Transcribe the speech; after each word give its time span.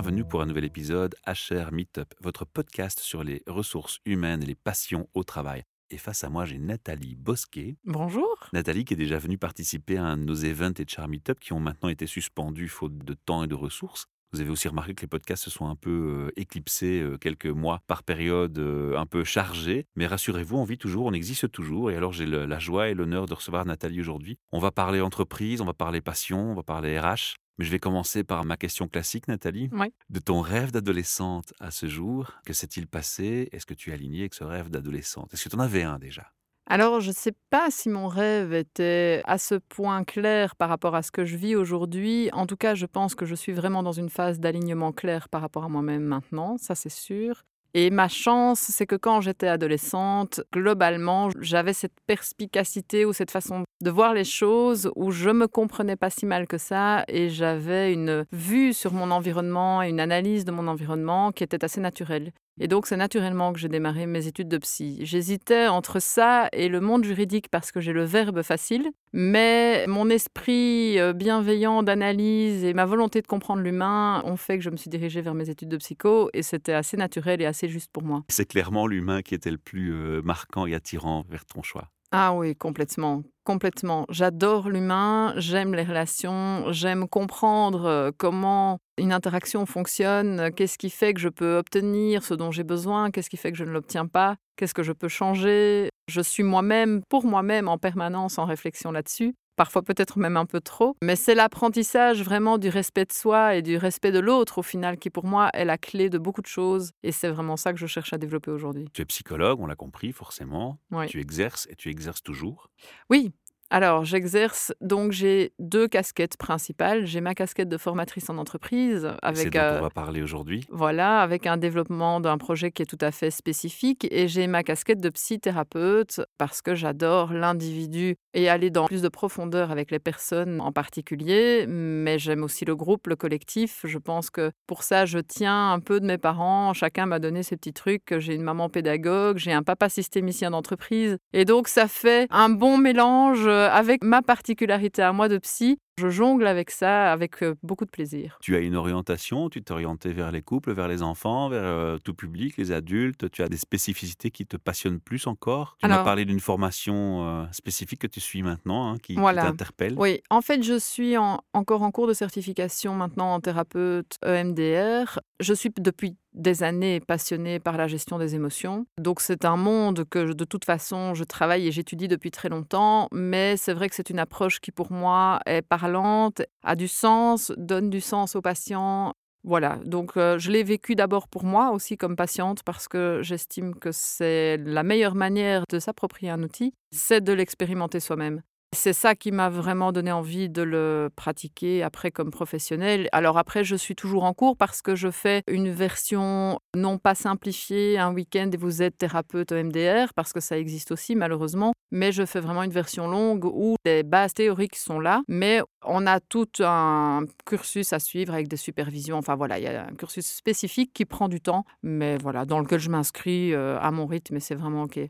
Bienvenue 0.00 0.24
pour 0.24 0.42
un 0.42 0.46
nouvel 0.46 0.64
épisode 0.64 1.16
HR 1.26 1.72
Meetup, 1.72 2.14
votre 2.20 2.44
podcast 2.44 3.00
sur 3.00 3.24
les 3.24 3.42
ressources 3.48 3.98
humaines 4.04 4.44
et 4.44 4.46
les 4.46 4.54
passions 4.54 5.08
au 5.12 5.24
travail. 5.24 5.64
Et 5.90 5.98
face 5.98 6.22
à 6.22 6.30
moi, 6.30 6.44
j'ai 6.44 6.60
Nathalie 6.60 7.16
Bosquet. 7.16 7.78
Bonjour. 7.82 8.48
Nathalie 8.52 8.84
qui 8.84 8.94
est 8.94 8.96
déjà 8.96 9.18
venue 9.18 9.38
participer 9.38 9.96
à 9.96 10.04
un 10.04 10.16
de 10.16 10.22
nos 10.22 10.36
events 10.36 10.74
HR 10.78 11.08
Meetup 11.08 11.40
qui 11.40 11.52
ont 11.52 11.58
maintenant 11.58 11.88
été 11.88 12.06
suspendus 12.06 12.68
faute 12.68 12.96
de 12.96 13.14
temps 13.14 13.42
et 13.42 13.48
de 13.48 13.56
ressources. 13.56 14.06
Vous 14.32 14.40
avez 14.40 14.50
aussi 14.50 14.68
remarqué 14.68 14.94
que 14.94 15.00
les 15.00 15.08
podcasts 15.08 15.42
se 15.42 15.50
sont 15.50 15.66
un 15.66 15.74
peu 15.74 16.28
euh, 16.28 16.40
éclipsés 16.40 17.00
euh, 17.00 17.18
quelques 17.18 17.46
mois 17.46 17.80
par 17.88 18.04
période 18.04 18.56
euh, 18.60 18.96
un 18.96 19.06
peu 19.06 19.24
chargée. 19.24 19.84
Mais 19.96 20.06
rassurez-vous, 20.06 20.58
on 20.58 20.64
vit 20.64 20.78
toujours, 20.78 21.06
on 21.06 21.12
existe 21.12 21.50
toujours. 21.50 21.90
Et 21.90 21.96
alors 21.96 22.12
j'ai 22.12 22.26
la 22.26 22.58
joie 22.60 22.88
et 22.88 22.94
l'honneur 22.94 23.26
de 23.26 23.34
recevoir 23.34 23.66
Nathalie 23.66 24.00
aujourd'hui. 24.00 24.38
On 24.52 24.60
va 24.60 24.70
parler 24.70 25.00
entreprise, 25.00 25.60
on 25.60 25.64
va 25.66 25.74
parler 25.74 26.00
passion, 26.00 26.52
on 26.52 26.54
va 26.54 26.62
parler 26.62 27.00
RH. 27.00 27.34
Mais 27.58 27.64
je 27.64 27.70
vais 27.70 27.80
commencer 27.80 28.24
par 28.24 28.44
ma 28.44 28.56
question 28.56 28.88
classique, 28.88 29.28
Nathalie. 29.28 29.68
Oui. 29.72 29.92
De 30.10 30.20
ton 30.20 30.40
rêve 30.40 30.70
d'adolescente 30.70 31.52
à 31.60 31.70
ce 31.70 31.86
jour, 31.86 32.32
que 32.44 32.52
s'est-il 32.52 32.86
passé? 32.86 33.48
Est-ce 33.52 33.66
que 33.66 33.74
tu 33.74 33.90
es 33.90 33.92
alignée 33.92 34.20
avec 34.20 34.34
ce 34.34 34.44
rêve 34.44 34.70
d'adolescente? 34.70 35.34
Est-ce 35.34 35.44
que 35.44 35.48
tu 35.48 35.56
en 35.56 35.60
avais 35.60 35.82
un 35.82 35.98
déjà? 35.98 36.32
Alors, 36.70 37.00
je 37.00 37.08
ne 37.08 37.14
sais 37.14 37.32
pas 37.48 37.70
si 37.70 37.88
mon 37.88 38.08
rêve 38.08 38.52
était 38.52 39.22
à 39.24 39.38
ce 39.38 39.54
point 39.54 40.04
clair 40.04 40.54
par 40.54 40.68
rapport 40.68 40.94
à 40.94 41.02
ce 41.02 41.10
que 41.10 41.24
je 41.24 41.36
vis 41.36 41.56
aujourd'hui. 41.56 42.28
En 42.32 42.46
tout 42.46 42.58
cas, 42.58 42.74
je 42.74 42.84
pense 42.84 43.14
que 43.14 43.24
je 43.24 43.34
suis 43.34 43.52
vraiment 43.52 43.82
dans 43.82 43.92
une 43.92 44.10
phase 44.10 44.38
d'alignement 44.38 44.92
clair 44.92 45.30
par 45.30 45.40
rapport 45.40 45.64
à 45.64 45.68
moi-même 45.68 46.02
maintenant, 46.02 46.58
ça 46.58 46.74
c'est 46.74 46.90
sûr. 46.90 47.44
Et 47.80 47.90
ma 47.90 48.08
chance, 48.08 48.58
c'est 48.58 48.86
que 48.86 48.96
quand 48.96 49.20
j'étais 49.20 49.46
adolescente, 49.46 50.40
globalement, 50.52 51.30
j'avais 51.38 51.72
cette 51.72 51.92
perspicacité 52.08 53.04
ou 53.04 53.12
cette 53.12 53.30
façon 53.30 53.62
de 53.80 53.90
voir 53.92 54.14
les 54.14 54.24
choses 54.24 54.90
où 54.96 55.12
je 55.12 55.30
me 55.30 55.46
comprenais 55.46 55.94
pas 55.94 56.10
si 56.10 56.26
mal 56.26 56.48
que 56.48 56.58
ça 56.58 57.04
et 57.06 57.28
j'avais 57.28 57.92
une 57.92 58.26
vue 58.32 58.72
sur 58.72 58.92
mon 58.92 59.12
environnement 59.12 59.80
et 59.80 59.90
une 59.90 60.00
analyse 60.00 60.44
de 60.44 60.50
mon 60.50 60.66
environnement 60.66 61.30
qui 61.30 61.44
était 61.44 61.64
assez 61.64 61.80
naturelle. 61.80 62.32
Et 62.60 62.68
donc, 62.68 62.86
c'est 62.86 62.96
naturellement 62.96 63.52
que 63.52 63.58
j'ai 63.58 63.68
démarré 63.68 64.06
mes 64.06 64.26
études 64.26 64.48
de 64.48 64.58
psy. 64.58 64.98
J'hésitais 65.02 65.68
entre 65.68 66.00
ça 66.00 66.48
et 66.52 66.68
le 66.68 66.80
monde 66.80 67.04
juridique 67.04 67.48
parce 67.50 67.72
que 67.72 67.80
j'ai 67.80 67.92
le 67.92 68.04
verbe 68.04 68.42
facile, 68.42 68.90
mais 69.12 69.86
mon 69.86 70.08
esprit 70.10 70.98
euh, 70.98 71.12
bienveillant 71.12 71.82
d'analyse 71.82 72.64
et 72.64 72.74
ma 72.74 72.84
volonté 72.84 73.22
de 73.22 73.26
comprendre 73.26 73.62
l'humain 73.62 74.22
ont 74.24 74.36
fait 74.36 74.58
que 74.58 74.64
je 74.64 74.70
me 74.70 74.76
suis 74.76 74.90
dirigée 74.90 75.20
vers 75.20 75.34
mes 75.34 75.50
études 75.50 75.68
de 75.68 75.76
psycho 75.76 76.30
et 76.34 76.42
c'était 76.42 76.72
assez 76.72 76.96
naturel 76.96 77.40
et 77.40 77.46
assez 77.46 77.68
juste 77.68 77.90
pour 77.92 78.02
moi. 78.02 78.24
C'est 78.28 78.46
clairement 78.46 78.86
l'humain 78.86 79.22
qui 79.22 79.34
était 79.34 79.50
le 79.50 79.58
plus 79.58 79.92
euh, 79.92 80.22
marquant 80.22 80.66
et 80.66 80.74
attirant 80.74 81.24
vers 81.28 81.44
ton 81.44 81.62
choix. 81.62 81.90
Ah 82.10 82.32
oui, 82.32 82.56
complètement, 82.56 83.22
complètement. 83.44 84.06
J'adore 84.08 84.70
l'humain, 84.70 85.34
j'aime 85.36 85.74
les 85.74 85.82
relations, 85.82 86.64
j'aime 86.72 87.06
comprendre 87.06 87.84
euh, 87.84 88.10
comment 88.16 88.78
une 88.96 89.12
interaction 89.12 89.66
fonctionne, 89.66 90.40
euh, 90.40 90.50
qu'est-ce 90.50 90.78
qui 90.78 90.88
fait 90.88 91.12
que 91.12 91.20
je 91.20 91.28
peux 91.28 91.58
obtenir 91.58 92.24
ce 92.24 92.32
dont 92.32 92.50
j'ai 92.50 92.64
besoin, 92.64 93.10
qu'est-ce 93.10 93.28
qui 93.28 93.36
fait 93.36 93.52
que 93.52 93.58
je 93.58 93.64
ne 93.64 93.70
l'obtiens 93.70 94.06
pas, 94.06 94.36
qu'est-ce 94.56 94.72
que 94.72 94.82
je 94.82 94.92
peux 94.92 95.08
changer. 95.08 95.90
Je 96.08 96.22
suis 96.22 96.42
moi-même, 96.42 97.02
pour 97.10 97.26
moi-même, 97.26 97.68
en 97.68 97.76
permanence 97.76 98.38
en 98.38 98.46
réflexion 98.46 98.90
là-dessus. 98.90 99.34
Parfois 99.58 99.82
peut-être 99.82 100.20
même 100.20 100.36
un 100.36 100.46
peu 100.46 100.60
trop, 100.60 100.94
mais 101.02 101.16
c'est 101.16 101.34
l'apprentissage 101.34 102.22
vraiment 102.22 102.58
du 102.58 102.68
respect 102.68 103.06
de 103.06 103.12
soi 103.12 103.56
et 103.56 103.62
du 103.62 103.76
respect 103.76 104.12
de 104.12 104.20
l'autre 104.20 104.58
au 104.58 104.62
final 104.62 104.98
qui 104.98 105.10
pour 105.10 105.26
moi 105.26 105.50
est 105.52 105.64
la 105.64 105.76
clé 105.76 106.10
de 106.10 106.16
beaucoup 106.16 106.42
de 106.42 106.46
choses 106.46 106.92
et 107.02 107.10
c'est 107.10 107.28
vraiment 107.28 107.56
ça 107.56 107.72
que 107.72 107.78
je 107.80 107.86
cherche 107.86 108.12
à 108.12 108.18
développer 108.18 108.52
aujourd'hui. 108.52 108.88
Tu 108.92 109.02
es 109.02 109.04
psychologue, 109.04 109.58
on 109.60 109.66
l'a 109.66 109.74
compris 109.74 110.12
forcément. 110.12 110.78
Oui. 110.92 111.08
Tu 111.08 111.18
exerces 111.20 111.66
et 111.70 111.74
tu 111.74 111.90
exerces 111.90 112.22
toujours. 112.22 112.70
Oui, 113.10 113.32
alors 113.70 114.04
j'exerce, 114.04 114.72
donc 114.80 115.12
j'ai 115.12 115.52
deux 115.58 115.88
casquettes 115.88 116.38
principales. 116.38 117.04
J'ai 117.06 117.20
ma 117.20 117.34
casquette 117.34 117.68
de 117.68 117.76
formatrice 117.76 118.30
en 118.30 118.38
entreprise 118.38 119.10
avec, 119.20 119.52
dont 119.52 119.58
euh, 119.58 119.78
on 119.80 119.82
va 119.82 119.90
parler 119.90 120.22
aujourd'hui. 120.22 120.64
voilà, 120.70 121.20
avec 121.20 121.46
un 121.46 121.58
développement 121.58 122.20
d'un 122.20 122.38
projet 122.38 122.70
qui 122.70 122.82
est 122.82 122.86
tout 122.86 122.98
à 123.00 123.10
fait 123.10 123.30
spécifique. 123.30 124.08
Et 124.10 124.26
j'ai 124.26 124.46
ma 124.46 124.62
casquette 124.62 125.00
de 125.00 125.10
psychothérapeute 125.10 126.22
parce 126.38 126.62
que 126.62 126.74
j'adore 126.74 127.32
l'individu 127.34 128.16
et 128.32 128.48
aller 128.48 128.70
dans 128.70 128.86
plus 128.86 129.02
de 129.02 129.08
profondeur 129.08 129.70
avec 129.70 129.90
les 129.90 129.98
personnes 129.98 130.62
en 130.62 130.72
particulier. 130.72 131.66
Mais 131.68 132.18
j'aime 132.18 132.44
aussi 132.44 132.64
le 132.64 132.74
groupe, 132.74 133.06
le 133.06 133.16
collectif. 133.16 133.80
Je 133.84 133.98
pense 133.98 134.30
que 134.30 134.50
pour 134.66 134.82
ça, 134.82 135.04
je 135.04 135.18
tiens 135.18 135.72
un 135.72 135.80
peu 135.80 136.00
de 136.00 136.06
mes 136.06 136.18
parents. 136.18 136.72
Chacun 136.72 137.04
m'a 137.04 137.18
donné 137.18 137.42
ses 137.42 137.56
petits 137.56 137.74
trucs. 137.74 138.18
J'ai 138.18 138.34
une 138.34 138.42
maman 138.42 138.70
pédagogue, 138.70 139.36
j'ai 139.36 139.52
un 139.52 139.62
papa 139.62 139.90
systémicien 139.90 140.52
d'entreprise. 140.52 141.18
Et 141.34 141.44
donc, 141.44 141.68
ça 141.68 141.86
fait 141.86 142.26
un 142.30 142.48
bon 142.48 142.78
mélange 142.78 143.46
euh, 143.46 143.57
avec 143.66 144.04
ma 144.04 144.22
particularité 144.22 145.02
à 145.02 145.12
moi 145.12 145.28
de 145.28 145.38
psy. 145.38 145.78
Je 145.98 146.08
jongle 146.08 146.46
avec 146.46 146.70
ça 146.70 147.12
avec 147.12 147.42
euh, 147.42 147.54
beaucoup 147.62 147.84
de 147.84 147.90
plaisir. 147.90 148.38
Tu 148.40 148.54
as 148.56 148.60
une 148.60 148.76
orientation, 148.76 149.48
tu 149.50 149.62
t'es 149.62 149.72
orienté 149.72 150.12
vers 150.12 150.30
les 150.32 150.42
couples, 150.42 150.72
vers 150.72 150.88
les 150.88 151.02
enfants, 151.02 151.48
vers 151.48 151.62
euh, 151.64 151.98
tout 151.98 152.14
public, 152.14 152.56
les 152.56 152.72
adultes. 152.72 153.30
Tu 153.30 153.42
as 153.42 153.48
des 153.48 153.56
spécificités 153.56 154.30
qui 154.30 154.46
te 154.46 154.56
passionnent 154.56 155.00
plus 155.00 155.26
encore? 155.26 155.76
Tu 155.80 155.86
m'as 155.88 156.04
parlé 156.04 156.24
d'une 156.24 156.40
formation 156.40 157.26
euh, 157.26 157.44
spécifique 157.52 158.00
que 158.00 158.06
tu 158.06 158.20
suis 158.20 158.42
maintenant, 158.42 158.92
hein, 158.92 158.96
qui, 159.02 159.16
t'interpelle. 159.42 159.94
Oui, 159.98 160.20
en 160.30 160.40
fait, 160.40 160.62
je 160.62 160.78
suis 160.78 161.16
en- 161.16 161.40
encore 161.52 161.82
en 161.82 161.90
cours 161.90 162.06
de 162.06 162.12
certification 162.14 162.94
maintenant 162.94 163.34
en 163.34 163.40
thérapeute 163.40 164.16
EMDR. 164.24 165.18
Je 165.40 165.54
suis 165.54 165.70
depuis 165.78 166.16
des 166.34 166.62
années 166.62 167.00
passionnée 167.00 167.58
par 167.58 167.76
la 167.76 167.88
gestion 167.88 168.18
des 168.18 168.34
émotions. 168.34 168.86
Donc 168.98 169.20
c'est 169.20 169.44
un 169.44 169.56
monde 169.56 170.04
que 170.08 170.26
je- 170.26 170.32
de 170.32 170.44
toute 170.44 170.64
façon 170.64 171.14
je 171.14 171.24
travaille 171.24 171.66
et 171.66 171.72
j'étudie 171.72 172.06
depuis 172.06 172.30
très 172.30 172.48
longtemps, 172.48 173.08
mais 173.12 173.56
c'est 173.56 173.72
vrai 173.72 173.88
que 173.88 173.94
c'est 173.94 174.10
une 174.10 174.18
approche 174.18 174.60
qui 174.60 174.70
pour 174.70 174.92
moi 174.92 175.40
est 175.46 175.62
parlante, 175.88 176.42
a 176.62 176.76
du 176.76 176.88
sens, 176.88 177.52
donne 177.56 177.90
du 177.90 178.00
sens 178.00 178.36
aux 178.36 178.42
patients. 178.42 179.14
Voilà, 179.44 179.78
donc 179.84 180.12
je 180.16 180.50
l'ai 180.50 180.62
vécu 180.62 180.94
d'abord 180.94 181.28
pour 181.28 181.44
moi 181.44 181.70
aussi 181.70 181.96
comme 181.96 182.16
patiente 182.16 182.62
parce 182.64 182.88
que 182.88 183.20
j'estime 183.22 183.74
que 183.74 183.92
c'est 183.92 184.58
la 184.58 184.82
meilleure 184.82 185.14
manière 185.14 185.64
de 185.70 185.78
s'approprier 185.78 186.30
un 186.30 186.42
outil, 186.42 186.74
c'est 186.90 187.22
de 187.22 187.32
l'expérimenter 187.32 188.00
soi-même. 188.00 188.42
C'est 188.76 188.92
ça 188.92 189.14
qui 189.14 189.32
m'a 189.32 189.48
vraiment 189.48 189.92
donné 189.92 190.12
envie 190.12 190.50
de 190.50 190.60
le 190.60 191.08
pratiquer 191.16 191.82
après 191.82 192.10
comme 192.10 192.30
professionnel. 192.30 193.08
Alors 193.12 193.38
après, 193.38 193.64
je 193.64 193.74
suis 193.74 193.96
toujours 193.96 194.24
en 194.24 194.34
cours 194.34 194.58
parce 194.58 194.82
que 194.82 194.94
je 194.94 195.10
fais 195.10 195.42
une 195.48 195.70
version 195.70 196.60
non 196.76 196.98
pas 196.98 197.14
simplifiée, 197.14 197.98
un 197.98 198.12
week-end 198.12 198.50
et 198.52 198.56
vous 198.58 198.82
êtes 198.82 198.98
thérapeute 198.98 199.52
EMDR, 199.52 200.12
parce 200.14 200.34
que 200.34 200.40
ça 200.40 200.58
existe 200.58 200.92
aussi 200.92 201.16
malheureusement, 201.16 201.72
mais 201.90 202.12
je 202.12 202.26
fais 202.26 202.40
vraiment 202.40 202.62
une 202.62 202.70
version 202.70 203.08
longue 203.08 203.46
où 203.46 203.76
les 203.86 204.02
bases 204.02 204.34
théoriques 204.34 204.76
sont 204.76 205.00
là, 205.00 205.22
mais 205.28 205.62
on 205.82 206.06
a 206.06 206.20
tout 206.20 206.48
un 206.60 207.24
cursus 207.46 207.94
à 207.94 207.98
suivre 207.98 208.34
avec 208.34 208.48
des 208.48 208.58
supervisions. 208.58 209.16
Enfin 209.16 209.34
voilà, 209.34 209.58
il 209.58 209.64
y 209.64 209.68
a 209.68 209.86
un 209.86 209.94
cursus 209.94 210.26
spécifique 210.26 210.92
qui 210.92 211.06
prend 211.06 211.28
du 211.28 211.40
temps, 211.40 211.64
mais 211.82 212.18
voilà, 212.18 212.44
dans 212.44 212.60
lequel 212.60 212.80
je 212.80 212.90
m'inscris 212.90 213.54
euh, 213.54 213.78
à 213.80 213.90
mon 213.92 214.04
rythme 214.04 214.36
et 214.36 214.40
c'est 214.40 214.54
vraiment 214.54 214.82
OK. 214.82 215.00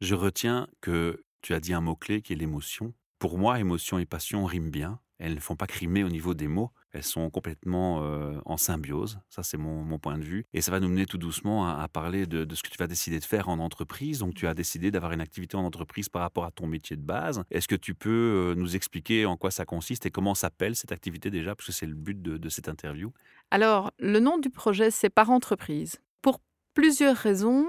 Je 0.00 0.14
retiens 0.16 0.66
que 0.80 1.22
tu 1.42 1.54
as 1.54 1.60
dit 1.60 1.74
un 1.74 1.80
mot-clé 1.80 2.20
qui 2.20 2.32
est 2.32 2.36
l'émotion. 2.36 2.92
Pour 3.24 3.38
moi, 3.38 3.58
émotion 3.58 3.98
et 3.98 4.04
passion 4.04 4.44
riment 4.44 4.68
bien. 4.68 5.00
Elles 5.18 5.36
ne 5.36 5.40
font 5.40 5.56
pas 5.56 5.66
crimer 5.66 6.04
au 6.04 6.10
niveau 6.10 6.34
des 6.34 6.46
mots. 6.46 6.72
Elles 6.92 7.02
sont 7.02 7.30
complètement 7.30 8.02
euh, 8.02 8.38
en 8.44 8.58
symbiose. 8.58 9.18
Ça, 9.30 9.42
c'est 9.42 9.56
mon, 9.56 9.98
point 9.98 10.18
de 10.18 10.22
vue. 10.22 10.44
Et 10.52 10.60
ça 10.60 10.70
va 10.70 10.78
nous 10.78 10.90
mener 10.90 11.06
tout 11.06 11.16
doucement 11.16 11.66
à, 11.66 11.88
parler 11.88 12.26
de, 12.26 12.44
de 12.44 12.54
ce 12.54 12.62
que 12.62 12.68
tu 12.68 12.76
vas 12.76 12.86
décider 12.86 13.18
de 13.18 13.24
faire 13.24 13.48
en 13.48 13.60
entreprise. 13.60 14.18
Donc, 14.18 14.34
tu 14.34 14.46
as 14.46 14.52
décidé 14.52 14.90
d'avoir 14.90 15.12
une 15.12 15.22
activité 15.22 15.56
en 15.56 15.64
entreprise 15.64 16.10
par 16.10 16.20
rapport 16.20 16.44
à 16.44 16.50
ton 16.50 16.66
métier 16.66 16.96
de 16.96 17.00
base. 17.00 17.42
Est-ce 17.50 17.66
que 17.66 17.76
tu 17.76 17.94
peux 17.94 18.10
euh, 18.50 18.54
nous 18.56 18.76
expliquer 18.76 19.24
en 19.24 19.38
quoi 19.38 19.50
ça 19.50 19.64
consiste 19.64 20.04
et 20.04 20.10
comment 20.10 20.34
s'appelle 20.34 20.76
cette 20.76 20.92
activité 20.92 21.30
déjà? 21.30 21.56
Parce 21.56 21.68
que 21.68 21.72
c'est 21.72 21.86
le 21.86 21.94
but 21.94 22.20
de, 22.20 22.36
de 22.36 22.48
cette 22.50 22.68
interview. 22.68 23.10
Alors, 23.50 23.90
le 23.98 24.20
nom 24.20 24.36
du 24.36 24.50
projet, 24.50 24.90
c'est 24.90 25.08
Par 25.08 25.30
entreprise. 25.30 25.96
Pour 26.20 26.42
plusieurs 26.74 27.16
raisons. 27.16 27.66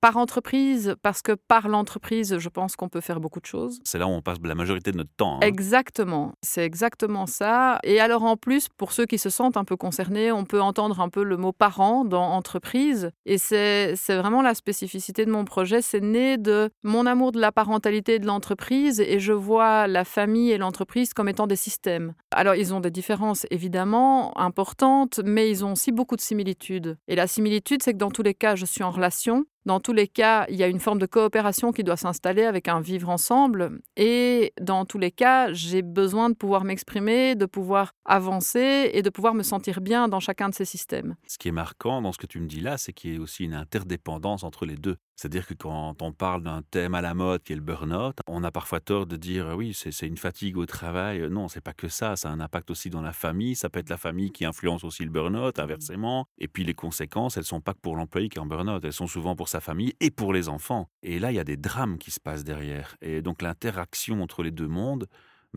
Par 0.00 0.16
entreprise, 0.18 0.94
parce 1.02 1.22
que 1.22 1.32
par 1.32 1.68
l'entreprise, 1.68 2.38
je 2.38 2.48
pense 2.48 2.76
qu'on 2.76 2.88
peut 2.88 3.00
faire 3.00 3.18
beaucoup 3.18 3.40
de 3.40 3.46
choses. 3.46 3.80
C'est 3.84 3.98
là 3.98 4.06
où 4.06 4.10
on 4.10 4.22
passe 4.22 4.38
la 4.44 4.54
majorité 4.54 4.92
de 4.92 4.98
notre 4.98 5.10
temps. 5.16 5.36
hein. 5.36 5.40
Exactement, 5.46 6.32
c'est 6.42 6.64
exactement 6.64 7.26
ça. 7.26 7.78
Et 7.82 7.98
alors 8.00 8.22
en 8.22 8.36
plus, 8.36 8.68
pour 8.76 8.92
ceux 8.92 9.06
qui 9.06 9.18
se 9.18 9.30
sentent 9.30 9.56
un 9.56 9.64
peu 9.64 9.76
concernés, 9.76 10.30
on 10.32 10.44
peut 10.44 10.60
entendre 10.60 11.00
un 11.00 11.08
peu 11.08 11.24
le 11.24 11.36
mot 11.36 11.52
parent 11.52 12.04
dans 12.04 12.22
entreprise. 12.32 13.10
Et 13.24 13.38
c'est 13.38 13.94
c'est 13.96 14.16
vraiment 14.16 14.42
la 14.42 14.54
spécificité 14.54 15.24
de 15.24 15.30
mon 15.30 15.44
projet. 15.44 15.82
C'est 15.82 16.00
né 16.02 16.36
de 16.36 16.70
mon 16.82 17.06
amour 17.06 17.32
de 17.32 17.40
la 17.40 17.50
parentalité 17.52 18.14
et 18.14 18.18
de 18.18 18.26
l'entreprise. 18.26 19.00
Et 19.00 19.18
je 19.18 19.32
vois 19.32 19.86
la 19.86 20.04
famille 20.04 20.50
et 20.52 20.58
l'entreprise 20.58 21.14
comme 21.14 21.28
étant 21.28 21.46
des 21.46 21.56
systèmes. 21.56 22.14
Alors 22.32 22.54
ils 22.54 22.74
ont 22.74 22.80
des 22.80 22.90
différences 22.90 23.46
évidemment 23.50 24.36
importantes, 24.38 25.20
mais 25.24 25.50
ils 25.50 25.64
ont 25.64 25.72
aussi 25.72 25.90
beaucoup 25.92 26.16
de 26.16 26.20
similitudes. 26.20 26.96
Et 27.08 27.16
la 27.16 27.26
similitude, 27.26 27.82
c'est 27.82 27.92
que 27.92 27.98
dans 27.98 28.10
tous 28.10 28.22
les 28.22 28.34
cas, 28.34 28.54
je 28.56 28.66
suis 28.66 28.84
en 28.84 28.90
relation. 28.90 29.44
Dans 29.66 29.80
tous 29.80 29.92
les 29.92 30.06
cas, 30.06 30.46
il 30.48 30.54
y 30.54 30.62
a 30.62 30.68
une 30.68 30.78
forme 30.78 31.00
de 31.00 31.06
coopération 31.06 31.72
qui 31.72 31.82
doit 31.82 31.96
s'installer 31.96 32.44
avec 32.44 32.68
un 32.68 32.80
vivre 32.80 33.08
ensemble. 33.08 33.80
Et 33.96 34.52
dans 34.60 34.84
tous 34.84 34.98
les 34.98 35.10
cas, 35.10 35.52
j'ai 35.52 35.82
besoin 35.82 36.30
de 36.30 36.36
pouvoir 36.36 36.62
m'exprimer, 36.62 37.34
de 37.34 37.46
pouvoir 37.46 37.90
avancer 38.04 38.90
et 38.92 39.02
de 39.02 39.10
pouvoir 39.10 39.34
me 39.34 39.42
sentir 39.42 39.80
bien 39.80 40.06
dans 40.06 40.20
chacun 40.20 40.48
de 40.50 40.54
ces 40.54 40.64
systèmes. 40.64 41.16
Ce 41.26 41.36
qui 41.36 41.48
est 41.48 41.52
marquant 41.52 42.00
dans 42.00 42.12
ce 42.12 42.18
que 42.18 42.28
tu 42.28 42.38
me 42.38 42.46
dis 42.46 42.60
là, 42.60 42.78
c'est 42.78 42.92
qu'il 42.92 43.14
y 43.14 43.16
a 43.16 43.20
aussi 43.20 43.42
une 43.42 43.54
interdépendance 43.54 44.44
entre 44.44 44.66
les 44.66 44.76
deux. 44.76 44.98
C'est-à-dire 45.16 45.46
que 45.46 45.54
quand 45.54 46.02
on 46.02 46.12
parle 46.12 46.42
d'un 46.42 46.62
thème 46.62 46.94
à 46.94 47.00
la 47.00 47.14
mode 47.14 47.42
qui 47.42 47.54
est 47.54 47.56
le 47.56 47.62
burn-out, 47.62 48.18
on 48.26 48.44
a 48.44 48.50
parfois 48.50 48.80
tort 48.80 49.06
de 49.06 49.16
dire 49.16 49.54
oui, 49.56 49.72
c'est 49.74 50.06
une 50.06 50.18
fatigue 50.18 50.58
au 50.58 50.66
travail. 50.66 51.26
Non, 51.30 51.48
c'est 51.48 51.62
pas 51.62 51.72
que 51.72 51.88
ça. 51.88 52.16
Ça 52.16 52.28
a 52.28 52.32
un 52.32 52.40
impact 52.40 52.70
aussi 52.70 52.90
dans 52.90 53.00
la 53.00 53.12
famille. 53.12 53.56
Ça 53.56 53.70
peut 53.70 53.80
être 53.80 53.88
la 53.88 53.96
famille 53.96 54.30
qui 54.30 54.44
influence 54.44 54.84
aussi 54.84 55.04
le 55.04 55.10
burn-out, 55.10 55.58
inversement. 55.58 56.28
Et 56.38 56.48
puis 56.48 56.64
les 56.64 56.74
conséquences, 56.74 57.36
elles 57.36 57.44
sont 57.44 57.62
pas 57.62 57.72
que 57.72 57.80
pour 57.80 57.96
l'employé 57.96 58.28
qui 58.28 58.38
est 58.38 58.42
en 58.42 58.46
burn-out. 58.46 58.84
Elles 58.84 58.92
sont 58.92 59.06
souvent 59.06 59.36
pour 59.36 59.48
sa 59.48 59.60
famille 59.60 59.94
et 60.00 60.10
pour 60.10 60.34
les 60.34 60.48
enfants. 60.48 60.90
Et 61.02 61.18
là, 61.18 61.32
il 61.32 61.34
y 61.34 61.40
a 61.40 61.44
des 61.44 61.56
drames 61.56 61.96
qui 61.96 62.10
se 62.10 62.20
passent 62.20 62.44
derrière. 62.44 62.96
Et 63.00 63.22
donc 63.22 63.40
l'interaction 63.40 64.22
entre 64.22 64.42
les 64.42 64.50
deux 64.50 64.68
mondes 64.68 65.06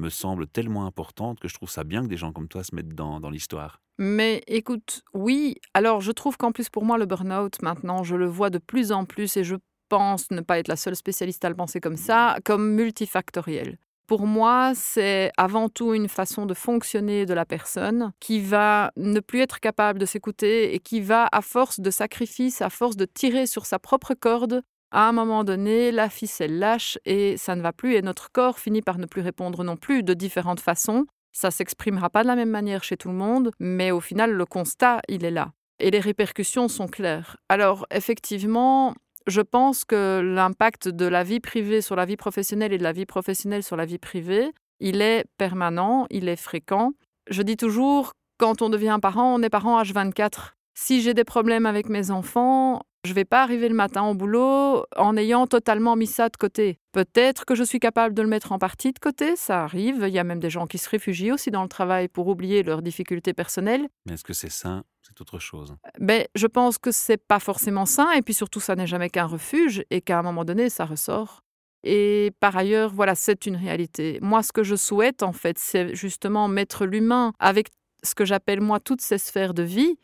me 0.01 0.09
semble 0.09 0.47
tellement 0.47 0.85
importante 0.85 1.39
que 1.39 1.47
je 1.47 1.53
trouve 1.53 1.69
ça 1.69 1.83
bien 1.83 2.03
que 2.03 2.07
des 2.07 2.17
gens 2.17 2.31
comme 2.31 2.47
toi 2.47 2.63
se 2.63 2.73
mettent 2.75 2.95
dans, 2.95 3.19
dans 3.19 3.29
l'histoire. 3.29 3.81
Mais 3.97 4.43
écoute, 4.47 5.03
oui, 5.13 5.55
alors 5.73 5.99
je 6.01 6.11
trouve 6.11 6.37
qu'en 6.37 6.51
plus 6.51 6.69
pour 6.69 6.85
moi 6.85 6.97
le 6.97 7.05
burn-out 7.05 7.61
maintenant, 7.61 8.03
je 8.03 8.15
le 8.15 8.27
vois 8.27 8.49
de 8.49 8.57
plus 8.57 8.91
en 8.91 9.05
plus 9.05 9.35
et 9.37 9.43
je 9.43 9.55
pense 9.89 10.31
ne 10.31 10.41
pas 10.41 10.59
être 10.59 10.69
la 10.69 10.77
seule 10.77 10.95
spécialiste 10.95 11.43
à 11.43 11.49
le 11.49 11.55
penser 11.55 11.81
comme 11.81 11.97
ça, 11.97 12.37
comme 12.45 12.73
multifactoriel. 12.73 13.77
Pour 14.07 14.25
moi, 14.25 14.71
c'est 14.73 15.31
avant 15.37 15.69
tout 15.69 15.93
une 15.93 16.07
façon 16.07 16.47
de 16.47 16.55
fonctionner 16.55 17.27
de 17.27 17.33
la 17.35 17.45
personne 17.45 18.11
qui 18.19 18.39
va 18.39 18.91
ne 18.97 19.19
plus 19.19 19.41
être 19.41 19.59
capable 19.59 19.99
de 19.99 20.05
s'écouter 20.05 20.73
et 20.73 20.79
qui 20.79 20.99
va, 20.99 21.27
à 21.31 21.43
force 21.43 21.79
de 21.79 21.91
sacrifice, 21.91 22.61
à 22.63 22.71
force 22.71 22.95
de 22.95 23.05
tirer 23.05 23.45
sur 23.45 23.67
sa 23.67 23.77
propre 23.77 24.15
corde, 24.15 24.63
à 24.91 25.07
un 25.07 25.11
moment 25.11 25.43
donné, 25.43 25.91
la 25.91 26.09
ficelle 26.09 26.57
lâche 26.59 26.97
et 27.05 27.37
ça 27.37 27.55
ne 27.55 27.61
va 27.61 27.73
plus 27.73 27.95
et 27.95 28.01
notre 28.01 28.31
corps 28.31 28.59
finit 28.59 28.81
par 28.81 28.97
ne 28.97 29.05
plus 29.05 29.21
répondre 29.21 29.63
non 29.63 29.77
plus 29.77 30.03
de 30.03 30.13
différentes 30.13 30.59
façons. 30.59 31.05
Ça 31.31 31.51
s'exprimera 31.51 32.09
pas 32.09 32.23
de 32.23 32.27
la 32.27 32.35
même 32.35 32.49
manière 32.49 32.83
chez 32.83 32.97
tout 32.97 33.09
le 33.09 33.15
monde, 33.15 33.51
mais 33.59 33.91
au 33.91 33.99
final, 33.99 34.31
le 34.31 34.45
constat, 34.45 35.01
il 35.07 35.23
est 35.25 35.31
là. 35.31 35.51
Et 35.79 35.91
les 35.91 35.99
répercussions 35.99 36.67
sont 36.67 36.87
claires. 36.87 37.37
Alors, 37.47 37.85
effectivement, 37.91 38.95
je 39.27 39.41
pense 39.41 39.85
que 39.85 40.21
l'impact 40.21 40.87
de 40.87 41.05
la 41.05 41.23
vie 41.23 41.39
privée 41.39 41.81
sur 41.81 41.95
la 41.95 42.05
vie 42.05 42.17
professionnelle 42.17 42.73
et 42.73 42.77
de 42.77 42.83
la 42.83 42.91
vie 42.91 43.05
professionnelle 43.05 43.63
sur 43.63 43.77
la 43.77 43.85
vie 43.85 43.99
privée, 43.99 44.51
il 44.79 45.01
est 45.01 45.25
permanent, 45.37 46.07
il 46.09 46.27
est 46.27 46.35
fréquent. 46.35 46.93
Je 47.29 47.43
dis 47.43 47.57
toujours, 47.57 48.13
quand 48.37 48.61
on 48.61 48.69
devient 48.69 48.97
parent, 49.01 49.35
on 49.35 49.43
est 49.43 49.49
parent 49.49 49.81
H24. 49.81 50.53
Si 50.73 51.01
j'ai 51.01 51.13
des 51.13 51.25
problèmes 51.25 51.65
avec 51.65 51.89
mes 51.89 52.09
enfants, 52.09 52.81
je 53.05 53.11
ne 53.11 53.15
vais 53.15 53.25
pas 53.25 53.43
arriver 53.43 53.69
le 53.69 53.75
matin 53.75 54.03
au 54.03 54.13
boulot 54.13 54.85
en 54.97 55.15
ayant 55.15 55.47
totalement 55.47 55.95
mis 55.95 56.07
ça 56.07 56.27
de 56.29 56.35
côté. 56.35 56.79
Peut-être 56.91 57.45
que 57.45 57.55
je 57.55 57.63
suis 57.63 57.79
capable 57.79 58.13
de 58.13 58.21
le 58.21 58.27
mettre 58.27 58.51
en 58.51 58.59
partie 58.59 58.91
de 58.91 58.99
côté, 58.99 59.35
ça 59.35 59.63
arrive. 59.63 60.03
Il 60.07 60.13
y 60.13 60.19
a 60.19 60.23
même 60.23 60.39
des 60.39 60.49
gens 60.49 60.67
qui 60.67 60.77
se 60.77 60.89
réfugient 60.89 61.31
aussi 61.31 61.49
dans 61.49 61.63
le 61.63 61.69
travail 61.69 62.09
pour 62.09 62.27
oublier 62.27 62.61
leurs 62.61 62.81
difficultés 62.81 63.33
personnelles. 63.33 63.87
Mais 64.05 64.13
est-ce 64.13 64.23
que 64.23 64.33
c'est 64.33 64.51
sain? 64.51 64.83
C'est 65.01 65.21
autre 65.21 65.39
chose. 65.39 65.75
Ben, 65.99 66.25
je 66.35 66.47
pense 66.47 66.77
que 66.77 66.91
c'est 66.91 67.17
pas 67.17 67.39
forcément 67.39 67.85
sain 67.85 68.11
et 68.11 68.21
puis 68.21 68.33
surtout 68.33 68.59
ça 68.59 68.75
n'est 68.75 68.87
jamais 68.87 69.09
qu'un 69.09 69.25
refuge 69.25 69.83
et 69.89 70.01
qu'à 70.01 70.19
un 70.19 70.23
moment 70.23 70.43
donné 70.43 70.69
ça 70.69 70.85
ressort. 70.85 71.41
Et 71.83 72.31
par 72.41 72.57
ailleurs, 72.57 72.93
voilà, 72.93 73.15
c'est 73.15 73.45
une 73.45 73.55
réalité. 73.55 74.19
Moi, 74.21 74.43
ce 74.43 74.51
que 74.51 74.63
je 74.63 74.75
souhaite, 74.75 75.23
en 75.23 75.31
fait, 75.31 75.57
c'est 75.57 75.95
justement 75.95 76.49
mettre 76.49 76.85
l'humain 76.85 77.31
avec 77.39 77.69
ce 78.03 78.15
que 78.15 78.25
j'appelle, 78.25 78.59
moi, 78.61 78.79
toutes 78.79 79.01
ces 79.01 79.17
sphères 79.17 79.53
de 79.53 79.63
vie, 79.63 79.97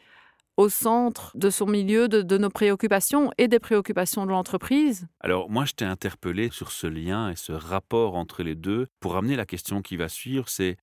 au 0.57 0.69
centre 0.69 1.31
de 1.36 1.50
son 1.50 1.66
milieu, 1.66 2.07
de, 2.07 2.38
nos 2.38 2.50
préoccupations 2.50 3.31
et 3.38 3.48
des 3.48 3.60
préoccupations 3.60 4.25
de 4.25 4.31
l'entreprise. 4.31 5.07
Alors 5.19 5.50
moi, 5.50 5.66
je 5.66 5.74
t'ai 5.74 5.86
interpellé 5.86 6.50
sur 6.52 6.72
ce 6.72 6.88
lien 6.88 7.30
et 7.30 7.36
ce 7.36 7.52
rapport 7.52 8.16
entre 8.16 8.44
les 8.44 8.56
deux 8.56 8.88
pour 9.00 9.16
amener 9.16 9.36
la 9.36 9.46
question 9.46 9.81
qui 9.81 9.98
va 9.98 10.10
suivre, 10.10 10.50
c'est 10.50 10.78